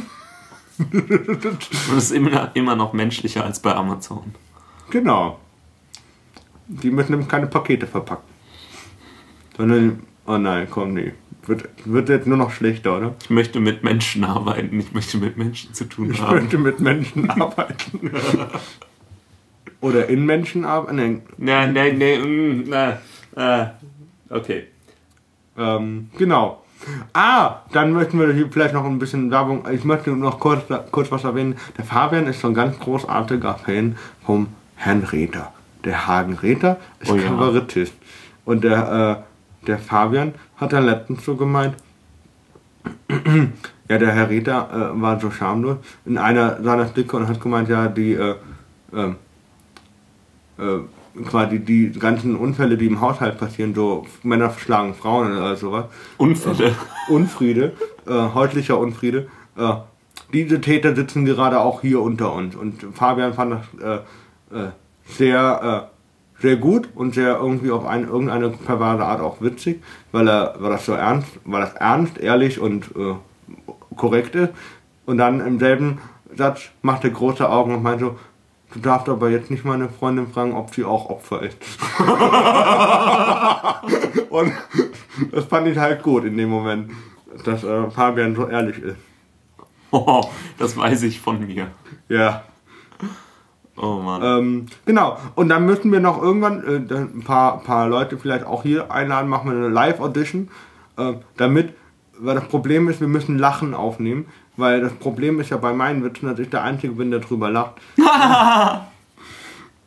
Das 0.90 2.04
ist 2.04 2.10
immer, 2.12 2.50
immer 2.54 2.74
noch 2.76 2.92
menschlicher 2.92 3.44
als 3.44 3.60
bei 3.60 3.74
Amazon. 3.74 4.34
Genau. 4.90 5.38
Die 6.66 6.90
müssen 6.90 7.12
nämlich 7.12 7.28
keine 7.28 7.46
Pakete 7.46 7.86
verpacken. 7.86 8.24
Sondern, 9.56 10.02
oh 10.26 10.38
nein, 10.38 10.66
komm, 10.70 10.94
nee. 10.94 11.12
Wird, 11.44 11.68
wird 11.84 12.08
jetzt 12.08 12.26
nur 12.26 12.36
noch 12.36 12.52
schlechter, 12.52 12.96
oder? 12.96 13.14
Ich 13.22 13.30
möchte 13.30 13.58
mit 13.58 13.82
Menschen 13.82 14.22
arbeiten. 14.24 14.78
Ich 14.78 14.92
möchte 14.92 15.18
mit 15.18 15.36
Menschen 15.36 15.74
zu 15.74 15.84
tun 15.86 16.10
Ich 16.12 16.20
haben. 16.20 16.36
möchte 16.36 16.56
mit 16.58 16.78
Menschen 16.80 17.28
arbeiten. 17.40 18.10
oder 19.80 20.08
in 20.08 20.24
Menschen 20.24 20.64
arbeiten. 20.64 20.96
Nee, 20.96 21.20
Nein, 21.38 21.72
nein, 21.72 21.98
nein. 21.98 22.64
mm, 22.66 22.72
äh, 23.36 23.66
okay. 24.30 24.64
Ähm, 25.58 26.10
genau. 26.16 26.61
Ah, 27.12 27.60
dann 27.72 27.92
möchten 27.92 28.18
wir 28.18 28.32
hier 28.32 28.48
vielleicht 28.50 28.74
noch 28.74 28.84
ein 28.84 28.98
bisschen 28.98 29.30
Werbung. 29.30 29.64
Ich 29.70 29.84
möchte 29.84 30.10
noch 30.10 30.40
kurz, 30.40 30.62
kurz 30.90 31.10
was 31.10 31.24
erwähnen. 31.24 31.56
Der 31.76 31.84
Fabian 31.84 32.26
ist 32.26 32.40
so 32.40 32.48
ein 32.48 32.54
ganz 32.54 32.78
großartiger 32.78 33.54
Fan 33.54 33.96
vom 34.24 34.48
Herrn 34.76 35.02
Rether. 35.04 35.52
Der 35.84 36.06
Hagen 36.06 36.34
Rether 36.34 36.78
ist 37.00 37.10
Oh 37.10 37.16
ja. 37.16 37.24
Kabarettist. 37.24 37.94
Und 38.44 38.64
der, 38.64 39.24
äh, 39.62 39.66
der 39.66 39.78
Fabian 39.78 40.34
hat 40.56 40.72
dann 40.72 40.86
letztens 40.86 41.24
so 41.24 41.36
gemeint, 41.36 41.74
ja, 43.88 43.98
der 43.98 44.12
Herr 44.12 44.28
Rether 44.28 44.68
äh, 44.72 45.00
war 45.00 45.20
so 45.20 45.30
schamlos 45.30 45.76
in 46.04 46.18
einer 46.18 46.62
seiner 46.62 46.88
Stücke 46.88 47.16
und 47.16 47.28
hat 47.28 47.40
gemeint, 47.40 47.68
ja, 47.68 47.86
die, 47.88 48.14
äh, 48.14 48.34
ähm, 48.92 49.16
äh, 50.58 50.78
quasi 51.26 51.58
die 51.58 51.92
ganzen 51.92 52.36
Unfälle, 52.36 52.76
die 52.76 52.86
im 52.86 53.00
Haushalt 53.00 53.38
passieren, 53.38 53.74
so 53.74 54.06
Männer 54.22 54.50
schlagen 54.50 54.94
Frauen 54.94 55.32
oder 55.32 55.56
sowas, 55.56 55.86
Unfälle. 56.18 56.74
Unfriede, 57.08 57.72
äh, 58.06 58.34
häuslicher 58.34 58.78
Unfriede, 58.78 59.28
äh, 59.56 59.74
diese 60.32 60.60
Täter 60.60 60.94
sitzen 60.94 61.24
gerade 61.24 61.60
auch 61.60 61.82
hier 61.82 62.00
unter 62.00 62.32
uns. 62.32 62.56
Und 62.56 62.82
Fabian 62.94 63.34
fand 63.34 63.52
das 63.80 64.02
äh, 64.50 64.56
äh, 64.56 64.70
sehr, 65.04 65.88
äh, 65.90 66.42
sehr 66.42 66.56
gut 66.56 66.88
und 66.94 67.14
sehr 67.14 67.36
irgendwie 67.36 67.70
auf 67.70 67.86
eine, 67.86 68.06
irgendeine 68.06 68.50
perverse 68.50 69.04
Art 69.04 69.20
auch 69.20 69.40
witzig, 69.40 69.82
weil 70.10 70.28
er, 70.28 70.56
weil 70.58 70.70
das 70.70 70.86
so 70.86 70.92
ernst, 70.92 71.28
weil 71.44 71.60
das 71.60 71.74
ernst, 71.74 72.18
ehrlich 72.18 72.58
und 72.58 72.86
äh, 72.96 73.14
korrekt 73.96 74.34
ist. 74.34 74.50
Und 75.04 75.18
dann 75.18 75.40
im 75.40 75.58
selben 75.58 75.98
Satz 76.36 76.70
macht 76.80 77.04
er 77.04 77.10
große 77.10 77.48
Augen 77.48 77.74
und 77.74 77.82
meint 77.82 78.00
so, 78.00 78.16
du 78.72 78.80
darfst 78.80 79.08
aber 79.08 79.30
jetzt 79.30 79.50
nicht 79.50 79.64
meine 79.64 79.88
Freundin 79.88 80.28
fragen, 80.28 80.54
ob 80.54 80.74
sie 80.74 80.84
auch 80.84 81.10
Opfer 81.10 81.42
ist. 81.42 81.58
und 84.30 84.52
das 85.30 85.44
fand 85.44 85.68
ich 85.68 85.78
halt 85.78 86.02
gut 86.02 86.24
in 86.24 86.36
dem 86.36 86.48
Moment, 86.48 86.90
dass 87.44 87.64
äh, 87.64 87.90
Fabian 87.90 88.34
so 88.34 88.48
ehrlich 88.48 88.78
ist. 88.78 88.96
Oh, 89.90 90.24
das 90.58 90.76
weiß 90.76 91.02
ich 91.04 91.20
von 91.20 91.46
mir. 91.46 91.68
Ja. 92.08 92.44
Oh 93.76 94.00
Mann. 94.00 94.22
Ähm, 94.22 94.66
genau. 94.84 95.18
Und 95.34 95.48
dann 95.48 95.64
müssen 95.64 95.92
wir 95.92 96.00
noch 96.00 96.20
irgendwann 96.20 96.62
äh, 96.64 96.94
ein 96.94 97.22
paar, 97.24 97.62
paar 97.62 97.88
Leute 97.88 98.18
vielleicht 98.18 98.44
auch 98.44 98.62
hier 98.62 98.90
einladen, 98.90 99.28
machen 99.28 99.50
wir 99.50 99.56
eine 99.56 99.68
Live-Audition, 99.68 100.50
äh, 100.98 101.14
damit, 101.36 101.74
weil 102.18 102.34
das 102.34 102.48
Problem 102.48 102.88
ist, 102.88 103.00
wir 103.00 103.08
müssen 103.08 103.38
Lachen 103.38 103.74
aufnehmen, 103.74 104.26
weil 104.56 104.80
das 104.80 104.92
Problem 104.94 105.40
ist 105.40 105.50
ja 105.50 105.56
bei 105.56 105.72
meinen 105.72 106.04
Witzen, 106.04 106.26
dass 106.26 106.38
ich 106.38 106.50
der 106.50 106.62
Einzige 106.62 106.94
bin, 106.94 107.10
der 107.10 107.20
drüber 107.20 107.50
lacht. 107.50 107.74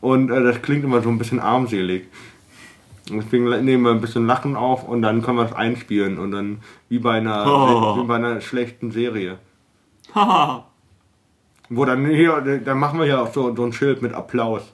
und 0.02 0.32
äh, 0.32 0.44
das 0.44 0.62
klingt 0.62 0.84
immer 0.84 1.02
so 1.02 1.10
ein 1.10 1.18
bisschen 1.18 1.40
armselig. 1.40 2.08
Deswegen 3.10 3.50
nehmen 3.64 3.84
wir 3.84 3.92
ein 3.92 4.02
bisschen 4.02 4.26
Lachen 4.26 4.56
auf 4.56 4.88
und 4.88 5.04
dann 5.04 5.22
können 5.22 5.38
wir 5.38 5.46
es 5.46 5.54
einspielen 5.54 6.18
und 6.18 6.32
dann 6.32 6.62
wie 6.90 6.98
bei 6.98 7.18
einer, 7.18 7.46
Oh. 7.46 8.02
wie 8.02 8.08
bei 8.08 8.16
einer 8.16 8.42
schlechten 8.42 8.92
Serie. 8.92 9.38
Haha. 10.14 10.66
Wo 11.70 11.84
dann 11.84 12.06
hier, 12.06 12.42
dann 12.64 12.78
machen 12.78 13.00
wir 13.00 13.08
ja 13.08 13.22
auch 13.22 13.34
so, 13.34 13.56
so 13.56 13.64
ein 13.64 13.74
Schild 13.74 14.02
mit 14.04 14.14
Applaus. 14.14 14.72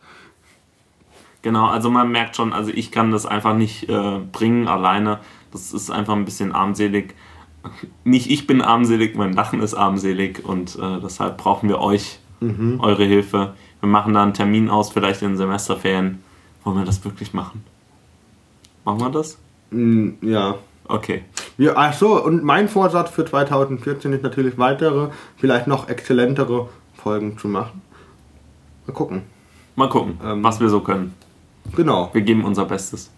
Genau, 1.42 1.68
also 1.68 1.90
man 1.90 2.12
merkt 2.12 2.36
schon, 2.36 2.54
also 2.54 2.70
ich 2.74 2.92
kann 2.92 3.12
das 3.12 3.26
einfach 3.26 3.56
nicht 3.56 3.90
äh, 3.90 4.20
bringen 4.32 4.68
alleine. 4.68 5.20
Das 5.52 5.74
ist 5.74 5.90
einfach 5.90 6.16
ein 6.16 6.26
bisschen 6.26 6.52
armselig. 6.52 7.16
Nicht 8.04 8.30
ich 8.32 8.48
bin 8.48 8.62
armselig, 8.62 9.16
mein 9.16 9.34
Lachen 9.34 9.62
ist 9.62 9.74
armselig 9.76 10.44
und 10.44 10.76
äh, 10.78 11.00
deshalb 11.02 11.38
brauchen 11.38 11.70
wir 11.70 11.80
euch, 11.80 12.20
eure 12.80 13.04
Hilfe. 13.06 13.54
Wir 13.82 13.90
machen 13.90 14.16
da 14.16 14.24
einen 14.24 14.34
Termin 14.34 14.68
aus, 14.70 14.90
vielleicht 14.92 15.22
in 15.22 15.30
den 15.30 15.38
Semesterferien. 15.38 16.24
Wollen 16.64 16.78
wir 16.78 16.86
das 16.86 17.04
wirklich 17.06 17.34
machen? 17.34 17.64
Machen 18.84 19.00
wir 19.00 19.10
das? 19.12 19.38
Mm, 19.70 20.10
ja. 20.22 20.56
Okay. 20.88 21.24
Ja, 21.60 21.74
ach 21.76 21.94
so, 21.94 22.24
und 22.24 22.44
mein 22.44 22.68
Vorsatz 22.68 23.12
für 23.12 23.26
2014 23.26 24.12
ist 24.14 24.24
natürlich 24.24 24.58
weitere, 24.58 25.10
vielleicht 25.38 25.68
noch 25.68 25.88
exzellentere 25.88 26.68
Folgen 26.96 27.38
zu 27.38 27.48
machen. 27.48 27.82
Mal 28.88 28.94
gucken. 28.94 29.22
Mal 29.76 29.90
gucken, 29.90 30.20
Ähm. 30.24 30.44
was 30.44 30.60
wir 30.60 30.70
so 30.70 30.80
können. 30.82 31.14
Genau, 31.76 32.10
Wir 32.14 32.22
geben 32.24 32.44
unser 32.44 32.66
Bestes. 32.66 33.12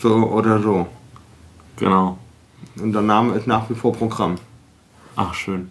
so 0.00 0.14
oder 0.14 0.60
so. 0.62 0.86
Genau. 1.76 2.16
Und 2.80 2.92
der 2.92 3.02
Name 3.02 3.34
ist 3.34 3.46
nach 3.46 3.68
wie 3.70 3.74
vor 3.74 3.92
Programm. 3.92 4.36
Ach, 5.16 5.34
schön. 5.34 5.70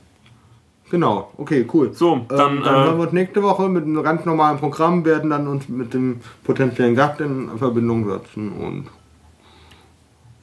Genau, 0.90 1.32
okay, 1.38 1.66
cool. 1.74 1.92
So, 1.94 2.14
Ähm, 2.14 2.26
dann, 2.30 2.38
dann 2.62 2.76
hören 2.76 2.96
äh, 2.96 2.98
wir 2.98 3.04
uns 3.06 3.14
nächste 3.14 3.42
Woche 3.42 3.68
mit 3.68 3.84
einem 3.84 4.04
ganz 4.04 4.26
normalen 4.26 4.60
Programm, 4.60 5.04
werden 5.06 5.32
dann 5.32 5.48
uns 5.48 5.68
mit 5.68 5.94
dem 5.94 6.20
potenziellen 6.44 6.94
Gast 6.96 7.20
in 7.20 7.50
Verbindung 7.58 8.08
setzen 8.08 8.52
und 8.52 8.86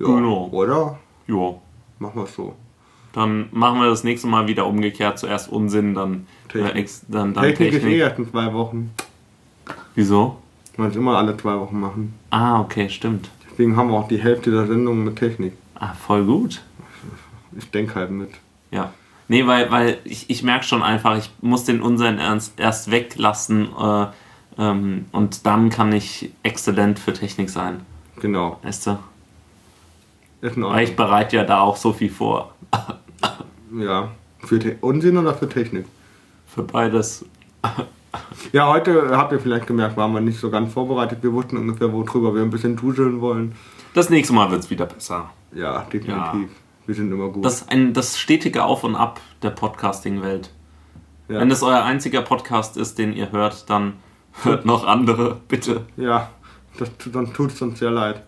ja, 0.00 0.06
Genau. 0.06 0.48
oder? 0.50 0.98
ja. 1.28 1.54
Machen 2.00 2.16
wir 2.16 2.24
es 2.24 2.34
so. 2.34 2.54
Dann 3.12 3.48
machen 3.52 3.80
wir 3.80 3.90
das 3.90 4.04
nächste 4.04 4.26
Mal 4.26 4.48
wieder 4.48 4.66
umgekehrt. 4.66 5.18
Zuerst 5.18 5.50
Unsinn, 5.52 5.94
dann 5.94 6.26
Technik. 6.48 6.86
Äh, 6.86 6.90
dann, 7.08 7.34
dann 7.34 7.44
Technik, 7.44 7.72
Technik. 7.72 7.82
ist 7.82 7.88
eh 7.90 7.98
erst 7.98 8.18
in 8.18 8.30
zwei 8.30 8.52
Wochen. 8.54 8.90
Wieso? 9.94 10.38
Man 10.76 10.88
es 10.90 10.96
immer 10.96 11.18
alle 11.18 11.36
zwei 11.36 11.58
Wochen 11.58 11.78
machen. 11.78 12.14
Ah, 12.30 12.60
okay, 12.60 12.88
stimmt. 12.88 13.28
Deswegen 13.50 13.76
haben 13.76 13.90
wir 13.90 13.98
auch 13.98 14.08
die 14.08 14.18
Hälfte 14.18 14.50
der 14.50 14.66
Sendung 14.66 15.04
mit 15.04 15.16
Technik. 15.16 15.52
Ah, 15.80 15.94
voll 15.94 16.24
gut. 16.24 16.62
Ich 17.56 17.70
denke 17.70 17.96
halt 17.96 18.10
mit. 18.10 18.30
Ja. 18.70 18.92
Nee, 19.28 19.46
weil, 19.46 19.70
weil 19.70 19.98
ich, 20.04 20.28
ich 20.28 20.42
merke 20.42 20.64
schon 20.64 20.82
einfach, 20.82 21.16
ich 21.16 21.30
muss 21.40 21.64
den 21.64 21.80
Unsinn 21.82 22.18
erst, 22.18 22.60
erst 22.60 22.90
weglassen 22.90 23.68
äh, 23.76 24.06
ähm, 24.58 25.06
und 25.12 25.46
dann 25.46 25.70
kann 25.70 25.92
ich 25.92 26.32
exzellent 26.42 26.98
für 26.98 27.12
Technik 27.12 27.48
sein. 27.50 27.80
Genau. 28.20 28.58
Weißt 28.62 28.86
du? 28.86 28.98
Weil 30.42 30.84
ich 30.84 30.96
bereite 30.96 31.36
ja 31.36 31.44
da 31.44 31.60
auch 31.60 31.76
so 31.76 31.92
viel 31.92 32.10
vor. 32.10 32.54
Ja. 33.72 34.10
Für 34.40 34.58
Te 34.58 34.76
Unsinn 34.80 35.16
oder 35.16 35.34
für 35.34 35.48
Technik? 35.48 35.86
Für 36.46 36.62
beides. 36.62 37.24
Ja, 38.52 38.68
heute 38.68 39.16
habt 39.16 39.32
ihr 39.32 39.38
vielleicht 39.38 39.66
gemerkt, 39.66 39.96
waren 39.96 40.12
wir 40.12 40.20
nicht 40.20 40.40
so 40.40 40.50
ganz 40.50 40.72
vorbereitet. 40.72 41.22
Wir 41.22 41.32
wussten 41.32 41.56
ungefähr, 41.56 41.92
worüber 41.92 42.34
wir 42.34 42.42
ein 42.42 42.50
bisschen 42.50 42.74
duscheln 42.74 43.20
wollen. 43.20 43.54
Das 43.94 44.10
nächste 44.10 44.34
Mal 44.34 44.50
wird 44.50 44.64
es 44.64 44.70
wieder 44.70 44.86
besser. 44.86 45.30
Ja, 45.52 45.82
definitiv. 45.92 46.14
Ja. 46.14 46.48
Wir 46.86 46.94
sind 46.94 47.12
immer 47.12 47.28
gut. 47.28 47.44
Das 47.44 47.68
ein, 47.68 47.92
das 47.92 48.18
stetige 48.18 48.64
Auf 48.64 48.84
und 48.84 48.96
Ab 48.96 49.20
der 49.42 49.50
Podcasting-Welt. 49.50 50.50
ja. 51.28 51.40
Wenn 51.40 51.48
das 51.48 51.62
euer 51.62 51.82
einziger 51.84 52.22
Podcast 52.22 52.76
ist, 52.76 52.98
den 52.98 53.12
ihr 53.12 53.30
hört, 53.32 53.68
dann 53.70 53.94
hört 54.42 54.64
noch 54.64 54.84
andere, 54.86 55.40
bitte. 55.48 55.86
ja, 55.96 56.30
das, 56.78 56.90
dann 57.12 57.32
tut 57.32 57.52
es 57.52 57.62
uns 57.62 57.78
sehr 57.78 57.90
leid. 57.90 58.22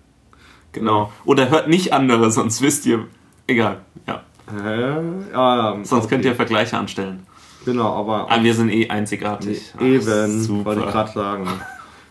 Genau. 0.72 1.12
Oder 1.24 1.50
hört 1.50 1.68
nicht 1.68 1.92
andere, 1.92 2.30
sonst 2.30 2.62
wisst 2.62 2.86
ihr. 2.86 3.06
Egal. 3.46 3.80
Ja. 4.06 4.22
Hä? 4.50 4.94
Ja, 5.32 5.76
Sonst 5.82 6.04
okay. 6.04 6.14
könnt 6.14 6.24
ihr 6.24 6.34
Vergleiche 6.34 6.78
anstellen. 6.78 7.26
Genau, 7.64 7.94
aber 7.94 8.30
Aber 8.30 8.42
wir 8.42 8.54
sind 8.54 8.70
eh 8.70 8.88
einzigartig. 8.88 9.72
Ach, 9.76 9.80
eben, 9.82 10.40
super. 10.42 10.64
wollte 10.64 10.80
ich 10.82 10.86
gerade 10.90 11.12
sagen. 11.12 11.48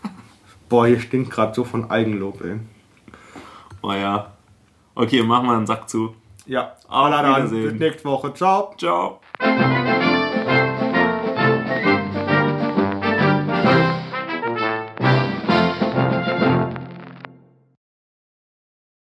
Boah, 0.68 0.86
hier 0.86 1.00
stinkt 1.00 1.30
gerade 1.30 1.54
so 1.54 1.64
von 1.64 1.90
Eigenlob, 1.90 2.42
ey. 2.42 2.58
Oh 3.82 3.92
ja. 3.92 4.31
Okay, 4.94 5.22
machen 5.22 5.46
wir 5.46 5.56
einen 5.56 5.66
Sack 5.66 5.88
zu. 5.88 6.14
Ja, 6.46 6.72
Auf 6.88 7.06
aber 7.06 7.10
dann 7.10 7.36
Wiedersehen. 7.36 7.70
bis 7.78 7.80
nächste 7.80 8.04
Woche. 8.08 8.34
Ciao. 8.34 8.74
Ciao. 8.76 9.20